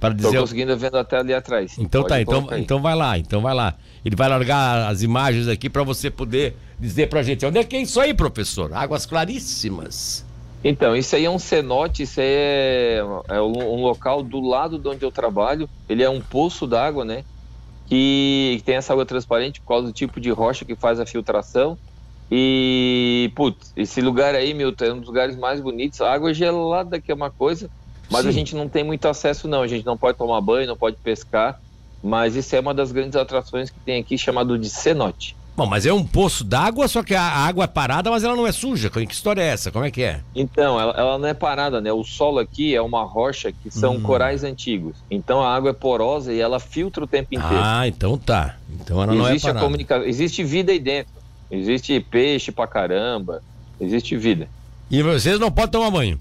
Para 0.00 0.14
dizer. 0.14 0.32
Tô 0.32 0.40
conseguindo 0.40 0.76
vendo 0.78 0.96
até 0.96 1.18
ali 1.18 1.34
atrás. 1.34 1.76
Então 1.78 2.00
Pode 2.02 2.14
tá, 2.14 2.20
então, 2.22 2.48
então 2.58 2.80
vai 2.80 2.96
lá, 2.96 3.18
então 3.18 3.42
vai 3.42 3.54
lá. 3.54 3.74
Ele 4.02 4.16
vai 4.16 4.28
largar 4.28 4.88
as 4.88 5.02
imagens 5.02 5.46
aqui 5.46 5.68
para 5.68 5.84
você 5.84 6.10
poder 6.10 6.56
dizer 6.78 7.10
pra 7.10 7.22
gente 7.22 7.44
onde 7.44 7.58
é 7.58 7.64
que 7.64 7.76
é 7.76 7.82
isso 7.82 8.00
aí, 8.00 8.14
professor? 8.14 8.72
Águas 8.72 9.04
claríssimas. 9.04 10.24
Então, 10.62 10.94
isso 10.96 11.16
aí 11.16 11.24
é 11.24 11.30
um 11.30 11.38
cenote, 11.38 12.02
isso 12.02 12.20
aí 12.20 12.26
é, 12.26 13.02
é 13.28 13.40
um, 13.40 13.82
local 13.82 14.22
do 14.22 14.40
lado 14.40 14.78
de 14.78 14.88
onde 14.88 15.02
eu 15.02 15.10
trabalho. 15.10 15.68
Ele 15.88 16.02
é 16.02 16.08
um 16.08 16.20
poço 16.20 16.66
d'água, 16.66 17.04
né? 17.04 17.24
Que 17.86 18.62
tem 18.64 18.76
essa 18.76 18.92
água 18.92 19.06
transparente 19.06 19.60
por 19.60 19.68
causa 19.68 19.86
do 19.86 19.92
tipo 19.92 20.20
de 20.20 20.30
rocha 20.30 20.64
que 20.64 20.74
faz 20.74 21.00
a 21.00 21.06
filtração. 21.06 21.78
E, 22.30 23.32
putz, 23.34 23.72
esse 23.74 24.00
lugar 24.00 24.34
aí, 24.34 24.54
Milton, 24.54 24.84
é 24.84 24.92
um 24.92 24.98
dos 24.98 25.08
lugares 25.08 25.36
mais 25.36 25.60
bonitos. 25.60 26.00
A 26.00 26.12
água 26.12 26.32
gelada, 26.32 27.00
que 27.00 27.10
é 27.10 27.14
uma 27.14 27.30
coisa, 27.30 27.70
mas 28.10 28.22
Sim. 28.22 28.28
a 28.28 28.32
gente 28.32 28.56
não 28.56 28.68
tem 28.68 28.82
muito 28.82 29.06
acesso, 29.06 29.46
não. 29.46 29.62
A 29.62 29.66
gente 29.66 29.86
não 29.86 29.96
pode 29.96 30.18
tomar 30.18 30.40
banho, 30.40 30.66
não 30.66 30.76
pode 30.76 30.96
pescar. 30.96 31.60
Mas 32.02 32.34
isso 32.34 32.56
é 32.56 32.60
uma 32.60 32.74
das 32.74 32.92
grandes 32.92 33.14
atrações 33.14 33.70
que 33.70 33.78
tem 33.80 34.00
aqui, 34.00 34.16
chamado 34.18 34.58
de 34.58 34.68
cenote. 34.68 35.36
Bom, 35.56 35.66
mas 35.66 35.84
é 35.84 35.92
um 35.92 36.02
poço 36.02 36.42
d'água, 36.42 36.88
só 36.88 37.02
que 37.02 37.14
a 37.14 37.22
água 37.22 37.64
é 37.64 37.66
parada, 37.66 38.10
mas 38.10 38.24
ela 38.24 38.34
não 38.34 38.46
é 38.46 38.52
suja. 38.52 38.88
Que 38.88 39.02
história 39.02 39.42
é 39.42 39.48
essa? 39.48 39.70
Como 39.70 39.84
é 39.84 39.90
que 39.90 40.02
é? 40.02 40.20
Então, 40.34 40.80
ela, 40.80 40.94
ela 40.96 41.18
não 41.18 41.28
é 41.28 41.34
parada, 41.34 41.80
né? 41.80 41.92
O 41.92 42.02
solo 42.02 42.38
aqui 42.38 42.74
é 42.74 42.80
uma 42.80 43.04
rocha 43.04 43.52
que 43.52 43.70
são 43.70 43.96
hum. 43.96 44.00
corais 44.00 44.42
antigos. 44.42 44.96
Então 45.10 45.42
a 45.42 45.54
água 45.54 45.70
é 45.70 45.74
porosa 45.74 46.32
e 46.32 46.40
ela 46.40 46.58
filtra 46.58 47.04
o 47.04 47.06
tempo 47.06 47.34
inteiro. 47.34 47.62
Ah, 47.62 47.86
então 47.86 48.16
tá. 48.16 48.56
Então 48.72 49.02
ela 49.02 49.14
não 49.14 49.28
existe 49.28 49.44
é 49.44 49.48
parada. 49.48 49.58
A 49.58 49.62
comunica... 49.62 49.96
Existe 50.06 50.42
vida 50.42 50.72
aí 50.72 50.78
dentro. 50.78 51.12
Existe 51.50 52.00
peixe 52.00 52.50
pra 52.50 52.66
caramba. 52.66 53.42
Existe 53.78 54.16
vida. 54.16 54.48
E 54.90 55.02
vocês 55.02 55.38
não 55.38 55.50
podem 55.50 55.72
tomar 55.72 55.90
banho? 55.90 56.18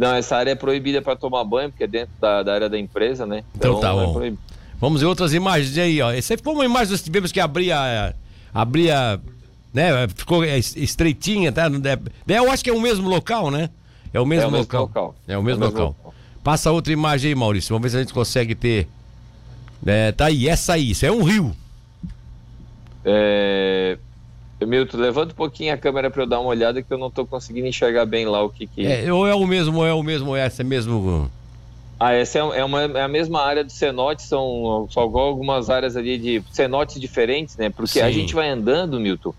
Não, 0.00 0.14
essa 0.14 0.34
área 0.34 0.52
é 0.52 0.54
proibida 0.54 1.02
para 1.02 1.14
tomar 1.14 1.44
banho, 1.44 1.68
porque 1.68 1.84
é 1.84 1.86
dentro 1.86 2.14
da, 2.18 2.42
da, 2.42 2.54
área 2.54 2.70
da 2.70 2.78
empresa, 2.78 3.26
né? 3.26 3.44
Então, 3.54 3.72
então 3.72 3.80
tá 3.80 3.92
bom. 3.92 4.24
É 4.24 4.32
Vamos 4.80 5.02
ver 5.02 5.06
outras 5.06 5.34
imagens 5.34 5.76
aí, 5.76 6.00
ó. 6.00 6.10
Essa 6.10 6.38
ficou 6.38 6.54
uma 6.54 6.64
imagem 6.64 6.92
nós 6.92 7.02
tivemos 7.02 7.30
que 7.30 7.38
abria 7.38 8.14
abria, 8.54 9.20
né? 9.74 10.08
Ficou 10.16 10.42
estreitinha, 10.42 11.52
tá? 11.52 11.66
É, 12.26 12.38
eu 12.38 12.50
acho 12.50 12.64
que 12.64 12.70
é 12.70 12.72
o 12.72 12.80
mesmo 12.80 13.10
local, 13.10 13.50
né? 13.50 13.68
É 14.10 14.18
o 14.18 14.24
mesmo, 14.24 14.44
é 14.44 14.48
o 14.48 14.50
mesmo 14.52 14.62
local. 14.62 14.80
local. 14.84 15.14
É 15.28 15.36
o 15.36 15.42
mesmo, 15.42 15.64
é 15.64 15.68
o 15.68 15.70
mesmo 15.70 15.80
local. 15.82 15.96
local. 15.98 16.14
Passa 16.42 16.72
outra 16.72 16.94
imagem 16.94 17.28
aí, 17.28 17.34
Maurício. 17.34 17.68
Vamos 17.68 17.82
ver 17.82 17.90
se 17.90 17.96
a 17.98 18.00
gente 18.00 18.14
consegue 18.14 18.54
ter. 18.54 18.88
É, 19.84 20.12
tá 20.12 20.26
aí, 20.26 20.48
essa 20.48 20.72
aí, 20.72 20.92
isso 20.92 21.04
é 21.04 21.12
um 21.12 21.22
rio. 21.22 21.54
É... 23.04 23.98
Milton, 24.66 24.98
levanta 24.98 25.32
um 25.32 25.36
pouquinho 25.36 25.72
a 25.72 25.76
câmera 25.76 26.10
para 26.10 26.22
eu 26.22 26.26
dar 26.26 26.40
uma 26.40 26.50
olhada 26.50 26.82
que 26.82 26.92
eu 26.92 26.98
não 26.98 27.08
estou 27.08 27.26
conseguindo 27.26 27.66
enxergar 27.66 28.04
bem 28.04 28.26
lá 28.26 28.42
o 28.42 28.50
que 28.50 28.66
que... 28.66 28.86
É, 28.86 29.12
ou 29.12 29.26
é 29.26 29.34
o 29.34 29.46
mesmo, 29.46 29.78
ou 29.78 29.86
é 29.86 29.92
o 29.92 30.02
mesmo, 30.02 30.30
ou 30.30 30.36
é 30.36 30.40
essa 30.40 30.62
mesmo... 30.62 31.30
Ah, 32.00 32.14
essa 32.14 32.38
é, 32.38 32.60
é, 32.60 32.64
uma, 32.64 32.82
é 32.82 33.02
a 33.02 33.08
mesma 33.08 33.42
área 33.42 33.62
do 33.62 33.70
cenote, 33.70 34.22
são 34.22 34.88
só 34.90 35.00
algumas 35.00 35.68
áreas 35.68 35.98
ali 35.98 36.16
de 36.16 36.42
cenotes 36.50 36.98
diferentes, 36.98 37.58
né? 37.58 37.68
Porque 37.68 37.98
Sim. 37.98 38.00
a 38.00 38.10
gente 38.10 38.34
vai 38.34 38.48
andando, 38.48 38.98
Milton. 38.98 39.28
O 39.28 39.34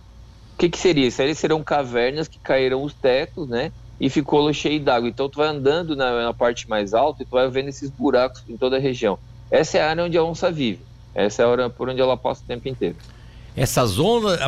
que, 0.59 0.69
que 0.69 0.77
seria? 0.77 1.07
Isso 1.07 1.19
aí 1.23 1.33
serão 1.33 1.63
cavernas 1.63 2.27
que 2.27 2.37
caíram 2.37 2.83
os 2.83 2.93
tecos, 2.93 3.49
né? 3.49 3.71
E 3.99 4.11
ficou 4.11 4.53
cheio 4.53 4.79
d'água. 4.79 5.09
Então 5.09 5.27
tu 5.27 5.39
vai 5.39 5.47
andando 5.47 5.95
na, 5.95 6.25
na, 6.25 6.33
parte 6.35 6.69
mais 6.69 6.93
alta 6.93 7.23
e 7.23 7.25
tu 7.25 7.31
vai 7.31 7.49
vendo 7.49 7.69
esses 7.69 7.89
buracos 7.89 8.43
em 8.47 8.55
toda 8.55 8.77
a 8.77 8.79
região. 8.79 9.17
Essa 9.49 9.79
é 9.79 9.81
a 9.81 9.89
área 9.89 10.03
onde 10.03 10.15
a 10.15 10.23
onça 10.23 10.51
vive. 10.51 10.81
Essa 11.15 11.41
é 11.41 11.45
a 11.45 11.49
área 11.49 11.69
por 11.69 11.89
onde 11.89 11.99
ela 11.99 12.15
passa 12.15 12.43
o 12.43 12.47
tempo 12.47 12.69
inteiro. 12.69 12.95
Essas 13.55 13.99
onças, 13.99 14.39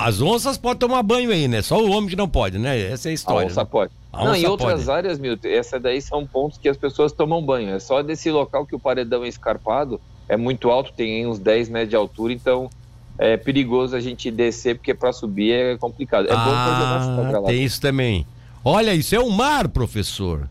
as 0.00 0.20
onças 0.20 0.56
podem 0.56 0.78
tomar 0.78 1.02
banho 1.02 1.30
aí, 1.30 1.48
né? 1.48 1.62
Só 1.62 1.82
o 1.82 1.90
homem 1.90 2.08
que 2.08 2.16
não 2.16 2.28
pode, 2.28 2.58
né? 2.58 2.80
Essa 2.90 3.08
é 3.08 3.10
a 3.10 3.14
história. 3.14 3.42
A 3.42 3.46
onça 3.46 3.60
né? 3.62 3.68
pode. 3.70 3.92
A 4.12 4.24
não, 4.24 4.36
em 4.36 4.46
outras 4.46 4.84
pode. 4.84 4.90
áreas, 4.90 5.18
Milton, 5.18 5.48
essa 5.48 5.80
daí 5.80 6.00
são 6.00 6.24
pontos 6.24 6.56
que 6.56 6.68
as 6.68 6.76
pessoas 6.76 7.12
tomam 7.12 7.42
banho. 7.42 7.74
É 7.74 7.80
só 7.80 8.02
desse 8.02 8.30
local 8.30 8.64
que 8.64 8.74
o 8.74 8.78
paredão 8.78 9.24
é 9.24 9.28
escarpado, 9.28 10.00
é 10.28 10.36
muito 10.36 10.70
alto, 10.70 10.92
tem 10.92 11.26
uns 11.26 11.38
10 11.38 11.68
metros 11.68 11.90
de 11.90 11.96
altura, 11.96 12.32
então 12.32 12.70
é 13.18 13.36
perigoso 13.36 13.96
a 13.96 14.00
gente 14.00 14.30
descer, 14.30 14.76
porque 14.76 14.94
para 14.94 15.12
subir 15.12 15.52
é 15.52 15.76
complicado. 15.76 16.28
É 16.28 16.32
ah, 16.32 17.40
bom 17.40 17.44
Tem 17.46 17.64
isso 17.64 17.80
também. 17.80 18.26
Olha, 18.64 18.94
isso 18.94 19.14
é 19.14 19.20
o 19.20 19.30
mar, 19.30 19.68
professor. 19.68 20.48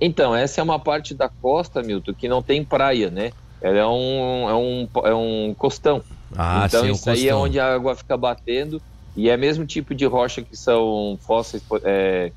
Então, 0.00 0.34
essa 0.34 0.60
é 0.60 0.64
uma 0.64 0.78
parte 0.78 1.14
da 1.14 1.28
costa, 1.28 1.82
Milton, 1.82 2.14
que 2.14 2.28
não 2.28 2.42
tem 2.42 2.64
praia, 2.64 3.10
né? 3.10 3.32
Ela 3.60 3.78
é 3.78 3.86
um, 3.86 4.48
é 4.48 4.54
um, 4.54 4.88
é 5.04 5.14
um 5.14 5.54
costão. 5.56 6.02
Ah, 6.36 6.64
então 6.66 6.82
sim, 6.82 6.90
isso 6.92 7.10
aí 7.10 7.28
é 7.28 7.34
onde 7.34 7.58
a 7.60 7.74
água 7.74 7.94
fica 7.94 8.16
batendo 8.16 8.80
e 9.16 9.28
é 9.28 9.36
mesmo 9.36 9.64
tipo 9.64 9.94
de 9.94 10.04
rocha 10.04 10.42
que 10.42 10.56
são 10.56 11.18
fósseis 11.22 11.62
é, 11.84 12.32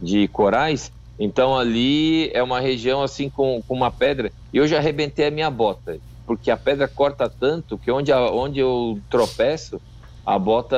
de 0.00 0.28
corais. 0.28 0.92
Então 1.18 1.56
ali 1.56 2.30
é 2.32 2.42
uma 2.42 2.60
região 2.60 3.02
assim 3.02 3.28
com, 3.28 3.62
com 3.66 3.74
uma 3.74 3.90
pedra. 3.90 4.32
E 4.52 4.56
eu 4.56 4.66
já 4.66 4.78
arrebentei 4.78 5.26
a 5.26 5.30
minha 5.30 5.50
bota, 5.50 5.98
porque 6.26 6.50
a 6.50 6.56
pedra 6.56 6.86
corta 6.88 7.28
tanto 7.28 7.78
que 7.78 7.90
onde, 7.90 8.12
a, 8.12 8.20
onde 8.30 8.60
eu 8.60 8.98
tropeço, 9.10 9.80
a 10.24 10.38
bota 10.38 10.76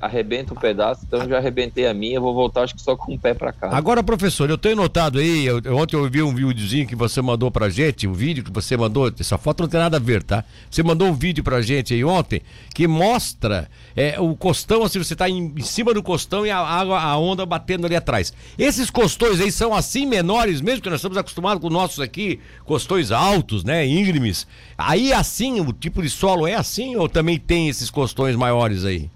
arrebenta 0.00 0.54
um 0.54 0.56
pedaço, 0.56 1.02
então 1.06 1.28
já 1.28 1.36
arrebentei 1.36 1.86
a 1.86 1.92
minha, 1.92 2.18
vou 2.18 2.32
voltar 2.34 2.62
acho 2.62 2.74
que 2.74 2.80
só 2.80 2.96
com 2.96 3.14
o 3.14 3.18
pé 3.18 3.34
para 3.34 3.52
cá. 3.52 3.68
Agora, 3.76 4.02
professor, 4.02 4.48
eu 4.48 4.56
tenho 4.56 4.76
notado 4.76 5.18
aí, 5.18 5.44
eu, 5.44 5.60
ontem 5.76 5.96
eu 5.96 6.08
vi 6.08 6.22
um 6.22 6.34
videozinho 6.34 6.86
que 6.86 6.96
você 6.96 7.20
mandou 7.20 7.50
pra 7.50 7.68
gente, 7.68 8.08
um 8.08 8.14
vídeo 8.14 8.42
que 8.42 8.50
você 8.50 8.76
mandou, 8.76 9.12
essa 9.18 9.36
foto 9.36 9.62
não 9.62 9.68
tem 9.68 9.78
nada 9.78 9.98
a 9.98 10.00
ver, 10.00 10.22
tá? 10.22 10.42
Você 10.70 10.82
mandou 10.82 11.08
um 11.08 11.12
vídeo 11.12 11.44
pra 11.44 11.60
gente 11.60 11.92
aí 11.92 12.02
ontem 12.04 12.40
que 12.74 12.86
mostra 12.86 13.68
é, 13.94 14.18
o 14.18 14.34
costão, 14.34 14.82
assim, 14.82 14.98
você 14.98 15.14
tá 15.14 15.28
em, 15.28 15.52
em, 15.54 15.62
cima 15.62 15.92
do 15.92 16.02
costão 16.02 16.46
e 16.46 16.50
a 16.50 16.58
água, 16.58 16.98
a 16.98 17.18
onda 17.18 17.44
batendo 17.44 17.84
ali 17.84 17.96
atrás. 17.96 18.32
Esses 18.58 18.88
costões 18.88 19.40
aí 19.40 19.52
são 19.52 19.74
assim 19.74 20.06
menores 20.06 20.62
mesmo, 20.62 20.80
que 20.80 20.88
nós 20.88 21.00
estamos 21.00 21.18
acostumados 21.18 21.60
com 21.60 21.68
nossos 21.68 22.00
aqui, 22.00 22.40
costões 22.64 23.10
altos, 23.10 23.62
né, 23.62 23.86
íngremes. 23.86 24.46
Aí 24.78 25.12
assim, 25.12 25.60
o 25.60 25.70
tipo 25.70 26.02
de 26.02 26.08
solo 26.08 26.46
é 26.46 26.54
assim 26.54 26.96
ou 26.96 27.08
também 27.10 27.38
tem 27.38 27.68
esses 27.68 27.90
costões 27.90 28.34
maiores 28.36 28.85
aí? 28.86 29.10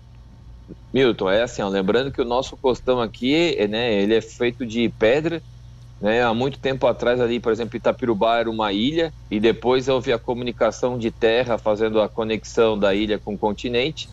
Milton, 0.93 1.31
é 1.31 1.43
assim, 1.43 1.63
ó, 1.63 1.69
lembrando 1.69 2.11
que 2.11 2.21
o 2.21 2.25
nosso 2.25 2.57
costão 2.57 3.01
aqui, 3.01 3.57
é, 3.57 3.67
né, 3.67 3.95
ele 3.95 4.15
é 4.15 4.21
feito 4.21 4.67
de 4.67 4.89
pedra, 4.89 5.43
né, 6.01 6.23
há 6.23 6.33
muito 6.33 6.59
tempo 6.59 6.87
atrás 6.87 7.21
ali, 7.21 7.39
por 7.39 7.53
exemplo, 7.53 7.77
Itapirubá 7.77 8.39
era 8.39 8.51
uma 8.51 8.73
ilha 8.73 9.13
e 9.31 9.39
depois 9.39 9.89
houve 9.89 10.13
a 10.13 10.19
comunicação 10.19 10.99
de 10.99 11.11
terra 11.11 11.59
fazendo 11.59 12.01
a 12.01 12.09
conexão 12.09 12.79
da 12.79 12.95
ilha 12.95 13.19
com 13.19 13.35
o 13.35 13.39
continente. 13.39 14.09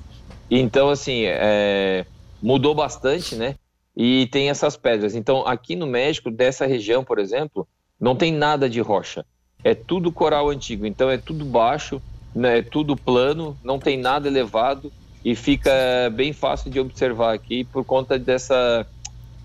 Então, 0.51 0.89
assim, 0.89 1.23
é, 1.25 2.05
mudou 2.41 2.75
bastante, 2.75 3.35
né? 3.35 3.55
E 3.95 4.27
tem 4.27 4.49
essas 4.49 4.77
pedras. 4.77 5.15
Então, 5.15 5.45
aqui 5.47 5.75
no 5.75 5.87
México, 5.87 6.29
dessa 6.29 6.65
região, 6.65 7.03
por 7.03 7.19
exemplo, 7.19 7.67
não 7.99 8.15
tem 8.15 8.31
nada 8.31 8.69
de 8.69 8.79
rocha. 8.79 9.25
É 9.63 9.73
tudo 9.73 10.11
coral 10.11 10.49
antigo. 10.49 10.85
Então, 10.85 11.09
é 11.09 11.17
tudo 11.17 11.43
baixo, 11.43 12.01
né, 12.35 12.59
é 12.59 12.61
tudo 12.61 12.95
plano, 12.95 13.57
não 13.63 13.79
tem 13.79 13.97
nada 13.97 14.27
elevado 14.27 14.91
e 15.23 15.35
fica 15.35 15.71
bem 16.13 16.33
fácil 16.33 16.69
de 16.71 16.79
observar 16.79 17.33
aqui 17.33 17.63
por 17.63 17.83
conta 17.83 18.17
dessa 18.17 18.85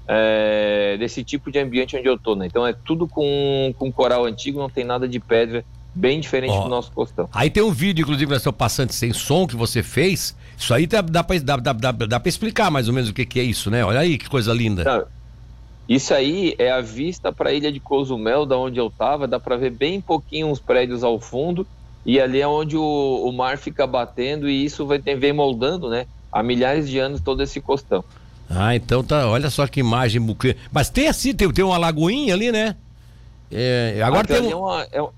é, 0.07 0.97
desse 0.99 1.23
tipo 1.25 1.50
de 1.50 1.59
ambiente 1.59 1.97
onde 1.97 2.07
eu 2.07 2.14
estou. 2.14 2.37
Né? 2.37 2.47
Então 2.47 2.67
é 2.67 2.73
tudo 2.73 3.07
com, 3.07 3.75
com 3.79 3.91
coral 3.91 4.25
antigo, 4.25 4.59
não 4.59 4.71
tem 4.71 4.85
nada 4.85 5.09
de 5.09 5.19
pedra, 5.19 5.64
bem 5.95 6.21
diferente 6.21 6.55
do 6.59 6.69
nosso 6.69 6.93
costão. 6.93 7.29
Aí 7.33 7.50
tem 7.50 7.62
um 7.62 7.71
vídeo, 7.71 8.02
inclusive, 8.02 8.31
na 8.31 8.41
sua 8.41 8.52
passante 8.52 8.95
sem 8.95 9.12
som 9.12 9.47
que 9.47 9.57
você 9.57 9.83
fez. 9.83 10.37
Isso 10.57 10.73
aí 10.73 10.87
dá, 10.87 11.00
dá 11.00 11.25
para 11.25 11.38
dá, 11.41 11.57
dá, 11.57 11.73
dá, 11.73 11.93
dá 11.93 12.23
explicar 12.25 12.71
mais 12.71 12.88
ou 12.88 12.95
menos 12.95 13.11
o 13.11 13.12
que, 13.12 13.25
que 13.25 13.41
é 13.41 13.43
isso, 13.43 13.71
né? 13.71 13.85
Olha 13.85 14.00
aí 14.00 14.19
que 14.19 14.29
coisa 14.29 14.52
linda. 14.52 15.07
Isso 15.88 16.14
aí 16.14 16.55
é 16.59 16.71
a 16.71 16.81
vista 16.81 17.33
para 17.33 17.50
a 17.50 17.52
ilha 17.52 17.73
de 17.73 17.81
Cozumel, 17.81 18.47
da 18.47 18.57
onde 18.57 18.79
eu 18.79 18.87
estava. 18.87 19.26
Dá 19.26 19.41
para 19.41 19.57
ver 19.57 19.71
bem 19.71 20.00
pouquinho 20.00 20.47
uns 20.47 20.61
prédios 20.61 21.02
ao 21.02 21.19
fundo 21.19 21.67
e 22.04 22.21
ali 22.21 22.40
é 22.40 22.47
onde 22.47 22.76
o, 22.76 22.82
o 22.82 23.32
mar 23.32 23.59
fica 23.59 23.87
batendo 23.87 24.49
e 24.49 24.64
isso 24.64 24.87
vai 24.87 24.99
vem 24.99 25.32
moldando, 25.32 25.88
né? 25.88 26.06
Há 26.30 26.42
milhares 26.42 26.88
de 26.88 26.99
anos 26.99 27.21
todo 27.21 27.42
esse 27.42 27.61
costão. 27.61 28.04
Ah, 28.49 28.75
então 28.75 29.02
tá, 29.02 29.28
olha 29.28 29.49
só 29.50 29.66
que 29.66 29.80
imagem 29.80 30.21
buquê. 30.21 30.56
Mas 30.71 30.90
tem 30.90 31.09
assim, 31.09 31.35
tem, 31.35 31.50
tem 31.50 31.64
uma 31.64 31.78
lagoinha 31.78 32.35
ali, 32.35 32.50
né? 32.52 32.76
É, 33.50 34.00
agora 34.02 34.26
tem 34.26 34.40
um... 34.40 34.50
é 34.50 34.56
uma, 34.56 34.82
é, 34.92 35.09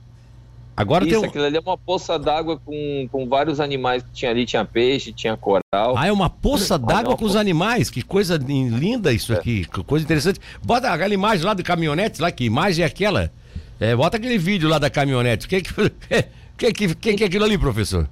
Agora 0.77 1.05
Isso, 1.05 1.15
tem 1.15 1.25
um... 1.25 1.29
aquilo 1.29 1.45
ali 1.45 1.57
é 1.57 1.61
uma 1.61 1.79
poça 1.79 2.19
d'água 2.19 2.59
com, 2.59 3.09
com 3.11 3.29
vários 3.29 3.61
animais 3.61 4.03
que 4.03 4.09
tinha 4.13 4.31
ali, 4.31 4.45
tinha 4.45 4.65
peixe, 4.65 5.13
tinha 5.13 5.37
coral. 5.37 5.97
Ah, 5.97 6.07
é 6.07 6.13
uma 6.13 6.29
poça 6.29 6.77
d'água 6.77 7.17
com 7.17 7.25
os 7.25 7.37
animais, 7.37 7.91
que 7.91 8.03
coisa 8.03 8.37
linda 8.37 9.13
isso 9.13 9.33
é. 9.33 9.37
aqui, 9.37 9.65
que 9.67 9.85
coisa 9.85 10.05
interessante. 10.05 10.41
Bota 10.63 10.91
aquela 10.91 11.15
imagem 11.15 11.47
lá 11.47 11.55
do 11.55 11.63
caminhonete, 11.63 12.21
lá, 12.21 12.31
que 12.33 12.45
imagem 12.45 12.83
é 12.83 12.87
aquela? 12.87 13.31
É, 13.79 13.95
bota 13.95 14.17
aquele 14.17 14.37
vídeo 14.37 14.69
lá 14.69 14.79
da 14.79 14.91
caminhonete. 14.91 15.47
O 15.47 15.49
que, 15.49 15.63
que, 16.57 16.73
que, 16.73 16.89
que, 16.89 16.95
que, 16.95 17.15
que 17.15 17.25
é 17.25 17.27
aquilo 17.27 17.45
ali, 17.45 17.59
professor? 17.59 18.09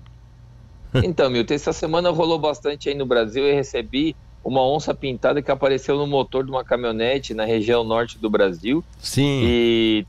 Então, 0.94 1.30
Milton, 1.30 1.54
essa 1.54 1.72
semana 1.72 2.10
rolou 2.10 2.38
bastante 2.38 2.88
aí 2.88 2.94
no 2.94 3.06
Brasil 3.06 3.46
e 3.46 3.54
recebi 3.54 4.14
uma 4.44 4.62
onça 4.66 4.92
pintada 4.92 5.40
que 5.40 5.50
apareceu 5.50 5.96
no 5.96 6.06
motor 6.06 6.44
de 6.44 6.50
uma 6.50 6.64
caminhonete 6.64 7.32
na 7.32 7.44
região 7.44 7.84
norte 7.84 8.18
do 8.18 8.28
Brasil. 8.28 8.84
Sim. 8.98 9.42
E 9.44 10.06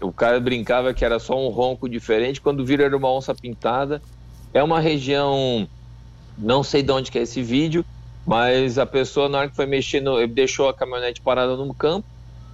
o 0.00 0.12
cara 0.12 0.38
brincava 0.40 0.92
que 0.92 1.04
era 1.04 1.18
só 1.18 1.38
um 1.38 1.48
ronco 1.48 1.88
diferente, 1.88 2.40
quando 2.40 2.64
vira 2.64 2.84
era 2.84 2.96
uma 2.96 3.10
onça 3.10 3.34
pintada. 3.34 4.02
É 4.52 4.62
uma 4.62 4.80
região, 4.80 5.68
não 6.36 6.62
sei 6.62 6.82
de 6.82 6.90
onde 6.92 7.10
que 7.10 7.18
é 7.18 7.22
esse 7.22 7.42
vídeo, 7.42 7.84
mas 8.26 8.78
a 8.78 8.84
pessoa 8.86 9.28
na 9.28 9.38
hora 9.38 9.48
que 9.48 9.56
foi 9.56 9.66
mexer, 9.66 10.00
no, 10.00 10.18
ele 10.18 10.32
deixou 10.32 10.68
a 10.68 10.74
caminhonete 10.74 11.20
parada 11.20 11.56
no 11.56 11.72
campo. 11.72 12.06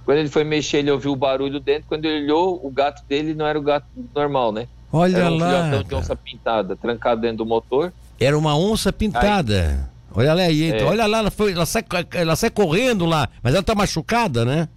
Quando 0.05 0.17
ele 0.17 0.29
foi 0.29 0.43
mexer, 0.43 0.77
ele 0.77 0.91
ouviu 0.91 1.13
o 1.13 1.15
barulho 1.15 1.59
dentro. 1.59 1.87
Quando 1.87 2.05
ele 2.05 2.25
olhou, 2.25 2.59
o 2.63 2.69
gato 2.69 3.03
dele 3.07 3.33
não 3.33 3.47
era 3.47 3.57
o 3.57 3.61
gato 3.61 3.87
normal, 4.13 4.51
né? 4.51 4.67
Olha 4.95 5.17
era 5.17 5.31
um 5.31 5.37
lá. 5.37 5.81
de 5.81 5.95
onça 5.95 6.15
pintada, 6.15 6.75
trancado 6.75 7.19
dentro 7.19 7.37
do 7.37 7.45
motor. 7.47 7.91
Era 8.19 8.37
uma 8.37 8.55
onça 8.55 8.93
pintada. 8.93 9.89
Aí, 10.15 10.15
olha 10.15 10.33
lá, 10.35 10.41
aí, 10.43 10.71
é. 10.71 10.83
olha 10.83 11.07
lá, 11.07 11.17
ela, 11.17 11.31
foi, 11.31 11.51
ela, 11.51 11.65
sai, 11.65 11.83
ela 12.13 12.35
sai 12.35 12.51
correndo 12.51 13.03
lá, 13.03 13.27
mas 13.41 13.55
ela 13.55 13.63
tá 13.63 13.73
machucada, 13.73 14.45
né? 14.45 14.69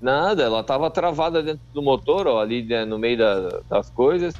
Nada, 0.00 0.44
ela 0.44 0.62
tava 0.62 0.88
travada 0.90 1.42
dentro 1.42 1.60
do 1.74 1.82
motor, 1.82 2.28
ó, 2.28 2.40
ali 2.40 2.62
né, 2.62 2.84
no 2.84 3.00
meio 3.00 3.18
da, 3.18 3.60
das 3.68 3.90
coisas. 3.90 4.32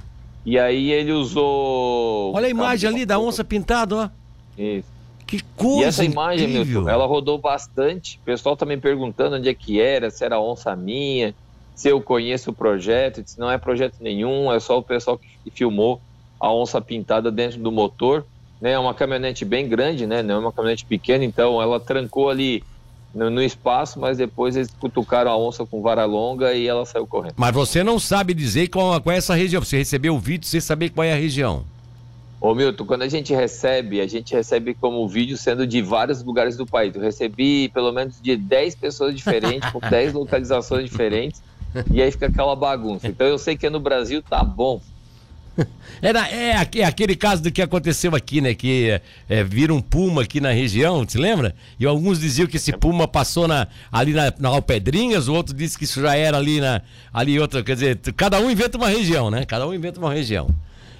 E 0.46 0.56
aí 0.56 0.92
ele 0.92 1.10
usou. 1.10 2.32
Olha 2.32 2.46
a 2.46 2.50
imagem 2.50 2.88
ali 2.88 3.04
da 3.04 3.18
onça 3.18 3.42
pintada, 3.42 3.96
ó. 3.96 4.08
Isso. 4.56 4.88
Que 5.26 5.42
coisa! 5.56 5.80
E 5.80 5.84
essa 5.84 6.04
imagem, 6.04 6.46
meu, 6.46 6.88
ela 6.88 7.06
rodou 7.06 7.38
bastante. 7.38 8.20
O 8.22 8.24
pessoal 8.24 8.56
tá 8.56 8.64
me 8.64 8.76
perguntando 8.76 9.34
onde 9.34 9.48
é 9.48 9.54
que 9.54 9.80
era, 9.80 10.10
se 10.10 10.24
era 10.24 10.38
onça 10.38 10.76
minha 10.76 11.34
se 11.74 11.88
eu 11.88 12.00
conheço 12.00 12.50
o 12.50 12.54
projeto, 12.54 13.22
disse, 13.22 13.38
não 13.38 13.50
é 13.50 13.58
projeto 13.58 13.96
nenhum, 14.00 14.52
é 14.52 14.60
só 14.60 14.78
o 14.78 14.82
pessoal 14.82 15.18
que 15.18 15.50
filmou 15.50 16.00
a 16.38 16.52
onça 16.52 16.80
pintada 16.80 17.30
dentro 17.30 17.58
do 17.58 17.70
motor, 17.70 18.24
né? 18.60 18.72
É 18.72 18.78
uma 18.78 18.94
caminhonete 18.94 19.44
bem 19.44 19.68
grande, 19.68 20.06
né? 20.06 20.22
Não 20.22 20.34
é 20.36 20.38
uma 20.38 20.52
caminhonete 20.52 20.84
pequena, 20.84 21.24
então 21.24 21.60
ela 21.60 21.80
trancou 21.80 22.30
ali 22.30 22.62
no, 23.14 23.30
no, 23.30 23.42
espaço, 23.42 24.00
mas 24.00 24.18
depois 24.18 24.56
eles 24.56 24.70
cutucaram 24.80 25.30
a 25.30 25.36
onça 25.36 25.64
com 25.66 25.82
vara 25.82 26.04
longa 26.04 26.52
e 26.54 26.66
ela 26.66 26.84
saiu 26.84 27.06
correndo. 27.06 27.34
Mas 27.36 27.54
você 27.54 27.82
não 27.84 27.98
sabe 27.98 28.34
dizer 28.34 28.68
qual, 28.68 29.00
qual 29.00 29.14
é 29.14 29.18
essa 29.18 29.34
região, 29.34 29.62
você 29.62 29.76
recebeu 29.76 30.14
o 30.14 30.18
vídeo 30.18 30.46
sem 30.46 30.60
saber 30.60 30.90
qual 30.90 31.04
é 31.04 31.12
a 31.12 31.16
região. 31.16 31.64
Ô 32.40 32.54
Milton, 32.56 32.84
quando 32.84 33.02
a 33.02 33.08
gente 33.08 33.32
recebe, 33.32 34.00
a 34.00 34.06
gente 34.08 34.34
recebe 34.34 34.74
como 34.74 35.06
vídeo 35.06 35.36
sendo 35.36 35.64
de 35.64 35.80
vários 35.80 36.24
lugares 36.24 36.56
do 36.56 36.66
país. 36.66 36.92
Eu 36.92 37.00
recebi 37.00 37.68
pelo 37.68 37.92
menos 37.92 38.20
de 38.20 38.36
10 38.36 38.74
pessoas 38.74 39.14
diferentes, 39.14 39.70
com 39.70 39.78
10 39.88 40.12
localizações 40.14 40.90
diferentes 40.90 41.40
e 41.90 42.02
aí 42.02 42.10
fica 42.10 42.26
aquela 42.26 42.54
bagunça. 42.56 43.08
Então 43.08 43.26
eu 43.26 43.38
sei 43.38 43.56
que 43.56 43.68
no 43.70 43.80
Brasil 43.80 44.22
tá 44.22 44.42
bom. 44.42 44.80
Era, 46.00 46.28
é, 46.28 46.68
é 46.76 46.84
aquele 46.84 47.14
caso 47.14 47.42
do 47.42 47.50
que 47.50 47.60
aconteceu 47.60 48.14
aqui, 48.14 48.40
né? 48.40 48.54
Que 48.54 48.90
é, 48.90 49.00
é, 49.28 49.44
vira 49.44 49.72
um 49.72 49.80
puma 49.80 50.22
aqui 50.22 50.40
na 50.40 50.50
região, 50.50 51.04
te 51.04 51.18
lembra? 51.18 51.54
E 51.78 51.86
alguns 51.86 52.18
diziam 52.18 52.46
que 52.46 52.56
esse 52.56 52.72
puma 52.72 53.06
passou 53.06 53.46
na, 53.46 53.68
ali 53.90 54.12
na, 54.12 54.32
na 54.38 54.48
Alpedrinhas, 54.48 55.28
o 55.28 55.34
outro 55.34 55.54
disse 55.54 55.76
que 55.78 55.84
isso 55.84 56.00
já 56.00 56.16
era 56.16 56.36
ali 56.36 56.60
na 56.60 56.82
ali 57.12 57.38
outra, 57.38 57.62
quer 57.62 57.74
dizer, 57.74 57.98
cada 58.16 58.40
um 58.40 58.50
inventa 58.50 58.78
uma 58.78 58.88
região, 58.88 59.30
né? 59.30 59.44
Cada 59.44 59.66
um 59.66 59.74
inventa 59.74 59.98
uma 59.98 60.12
região. 60.12 60.48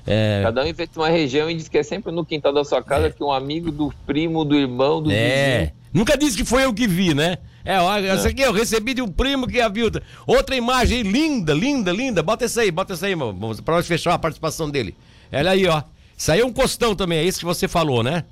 É... 0.07 0.41
Cada 0.43 0.63
um 0.63 0.67
inventa 0.67 0.99
uma 0.99 1.09
região 1.09 1.49
e 1.49 1.55
diz 1.55 1.69
que 1.69 1.79
é 1.79 1.83
sempre 1.83 2.13
no 2.13 2.25
quintal 2.25 2.53
da 2.53 2.65
sua 2.65 2.83
casa 2.83 3.07
é. 3.07 3.11
que 3.11 3.23
um 3.23 3.33
amigo 3.33 3.71
do 3.71 3.93
primo, 4.05 4.45
do 4.45 4.57
irmão, 4.57 5.03
do 5.03 5.11
é. 5.11 5.59
vizinho. 5.59 5.82
Nunca 5.93 6.17
disse 6.17 6.37
que 6.37 6.45
foi 6.45 6.65
eu 6.65 6.73
que 6.73 6.87
vi, 6.87 7.15
né? 7.15 7.39
É, 7.65 7.79
olha, 7.79 8.09
essa 8.09 8.29
aqui 8.29 8.43
eu 8.43 8.53
recebi 8.53 8.95
de 8.95 9.03
um 9.03 9.09
primo 9.09 9.47
que 9.47 9.61
a 9.61 9.69
viu. 9.69 9.91
Outra 10.27 10.57
imagem 10.57 11.03
linda, 11.03 11.53
linda, 11.53 11.93
linda. 11.93 12.23
Bota 12.23 12.45
essa 12.45 12.63
aí, 12.63 12.71
bota 12.71 12.95
essa 12.95 13.07
aí, 13.07 13.15
vamos 13.15 13.61
para 13.61 13.77
nós 13.77 13.87
fechar 13.87 14.15
a 14.15 14.19
participação 14.19 14.69
dele. 14.71 14.97
Olha 15.33 15.51
aí, 15.51 15.67
ó. 15.67 15.83
Isso 16.17 16.33
aí 16.33 16.41
é 16.41 16.47
um 16.47 16.53
costão 16.53 16.95
também, 16.95 17.19
é 17.19 17.25
isso 17.25 17.39
que 17.39 17.45
você 17.45 17.69
falou, 17.69 18.03
né? 18.03 18.25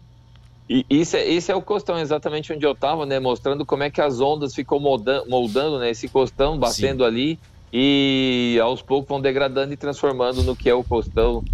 E 0.69 0.87
isso 0.88 1.17
é, 1.17 1.29
esse 1.29 1.50
é 1.50 1.55
o 1.55 1.61
costão 1.61 1.99
exatamente 1.99 2.52
onde 2.52 2.64
eu 2.64 2.73
estava, 2.73 3.05
né? 3.05 3.19
Mostrando 3.19 3.67
como 3.67 3.83
é 3.83 3.90
que 3.90 4.00
as 4.00 4.21
ondas 4.21 4.55
ficam 4.55 4.79
moldando, 4.79 5.29
moldando 5.29 5.79
né? 5.81 5.90
Esse 5.90 6.09
costão, 6.09 6.57
batendo 6.57 7.02
Sim. 7.02 7.09
ali 7.09 7.38
e 7.73 8.59
aos 8.62 8.81
poucos 8.81 9.09
vão 9.09 9.21
degradando 9.21 9.73
e 9.73 9.76
transformando 9.76 10.43
no 10.43 10.57
que 10.57 10.69
é 10.71 10.75
o 10.75 10.85
costão 10.85 11.45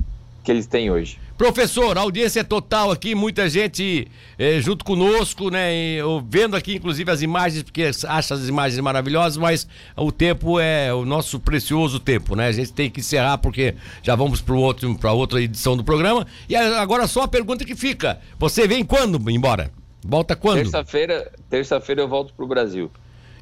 que 0.44 0.50
eles 0.52 0.66
têm 0.66 0.90
hoje. 0.90 1.18
Professor, 1.36 1.98
a 1.98 2.00
audiência 2.00 2.40
é 2.40 2.42
total 2.42 2.90
aqui, 2.90 3.14
muita 3.14 3.46
gente 3.48 4.08
eh, 4.38 4.58
junto 4.60 4.84
conosco, 4.84 5.50
né? 5.50 5.74
E, 5.74 5.98
vendo 6.26 6.56
aqui, 6.56 6.76
inclusive, 6.76 7.10
as 7.10 7.20
imagens, 7.20 7.62
porque 7.62 7.90
acha 8.08 8.34
as 8.34 8.48
imagens 8.48 8.80
maravilhosas, 8.80 9.36
mas 9.36 9.68
o 9.94 10.10
tempo 10.10 10.58
é 10.58 10.94
o 10.94 11.04
nosso 11.04 11.38
precioso 11.38 12.00
tempo, 12.00 12.34
né? 12.34 12.48
A 12.48 12.52
gente 12.52 12.72
tem 12.72 12.90
que 12.90 13.00
encerrar 13.00 13.36
porque 13.38 13.74
já 14.02 14.14
vamos 14.14 14.40
para 14.40 14.54
outro, 14.54 14.98
outra 15.12 15.42
edição 15.42 15.76
do 15.76 15.84
programa. 15.84 16.26
E 16.48 16.56
agora 16.56 17.06
só 17.06 17.22
a 17.24 17.28
pergunta 17.28 17.66
que 17.66 17.74
fica: 17.74 18.18
você 18.38 18.66
vem 18.66 18.82
quando 18.82 19.30
embora? 19.30 19.70
Volta 20.02 20.34
quando? 20.34 20.58
Terça-feira, 20.58 21.30
terça-feira 21.50 22.00
eu 22.00 22.08
volto 22.08 22.32
para 22.32 22.44
o 22.44 22.48
Brasil. 22.48 22.90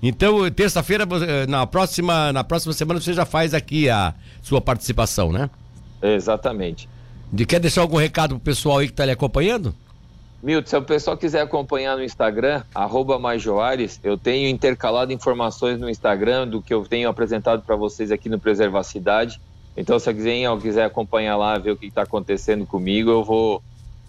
Então, 0.03 0.51
terça-feira, 0.51 1.05
eh, 1.05 1.47
na 1.47 1.67
próxima, 1.67 2.33
na 2.33 2.43
próxima 2.43 2.73
semana, 2.73 3.01
você 3.01 3.13
já 3.13 3.25
faz 3.25 3.55
aqui 3.55 3.89
a 3.89 4.15
sua 4.43 4.61
participação, 4.61 5.31
né? 5.31 5.49
Exatamente. 6.03 6.89
De, 7.35 7.45
quer 7.45 7.59
deixar 7.59 7.81
algum 7.81 7.97
recado 7.97 8.37
pro 8.37 8.45
pessoal 8.45 8.79
aí 8.79 8.87
que 8.87 8.93
está 8.93 9.05
lhe 9.05 9.11
acompanhando? 9.11 9.75
Milton, 10.41 10.69
se 10.69 10.77
o 10.77 10.83
pessoal 10.83 11.17
quiser 11.17 11.41
acompanhar 11.41 11.97
no 11.97 12.05
Instagram, 12.05 12.63
arroba 12.73 13.19
Majoares, 13.19 13.99
eu 14.05 14.17
tenho 14.17 14.49
intercalado 14.49 15.13
informações 15.13 15.81
no 15.81 15.91
Instagram 15.91 16.47
do 16.47 16.63
que 16.63 16.73
eu 16.73 16.85
tenho 16.85 17.09
apresentado 17.09 17.63
para 17.63 17.75
vocês 17.75 18.13
aqui 18.13 18.29
no 18.29 18.39
Preservar 18.39 18.85
Cidade. 18.85 19.41
Então, 19.77 19.99
se 19.99 20.09
alguém 20.09 20.45
quiser 20.61 20.85
acompanhar 20.85 21.37
lá, 21.37 21.59
ver 21.59 21.73
o 21.73 21.77
que 21.77 21.87
está 21.87 22.03
acontecendo 22.03 22.65
comigo, 22.65 23.11
eu 23.11 23.25
vou, 23.25 23.61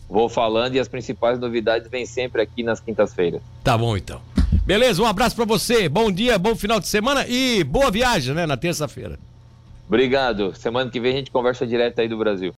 vou 0.07 0.29
falando 0.29 0.75
e 0.75 0.79
as 0.79 0.87
principais 0.87 1.39
novidades 1.39 1.89
vêm 1.89 2.05
sempre 2.05 2.43
aqui 2.43 2.61
nas 2.61 2.79
quintas-feiras. 2.79 3.41
Tá 3.63 3.75
bom, 3.75 3.97
então. 3.97 4.21
Beleza, 4.67 5.01
um 5.01 5.07
abraço 5.07 5.35
para 5.35 5.45
você, 5.45 5.89
bom 5.89 6.11
dia, 6.11 6.37
bom 6.37 6.55
final 6.55 6.79
de 6.79 6.87
semana 6.87 7.25
e 7.27 7.63
boa 7.63 7.89
viagem, 7.89 8.35
né, 8.35 8.45
na 8.45 8.55
terça-feira. 8.55 9.17
Obrigado. 9.87 10.53
Semana 10.55 10.91
que 10.91 10.99
vem 10.99 11.13
a 11.13 11.17
gente 11.17 11.31
conversa 11.31 11.65
direto 11.65 11.99
aí 11.99 12.07
do 12.07 12.17
Brasil. 12.17 12.53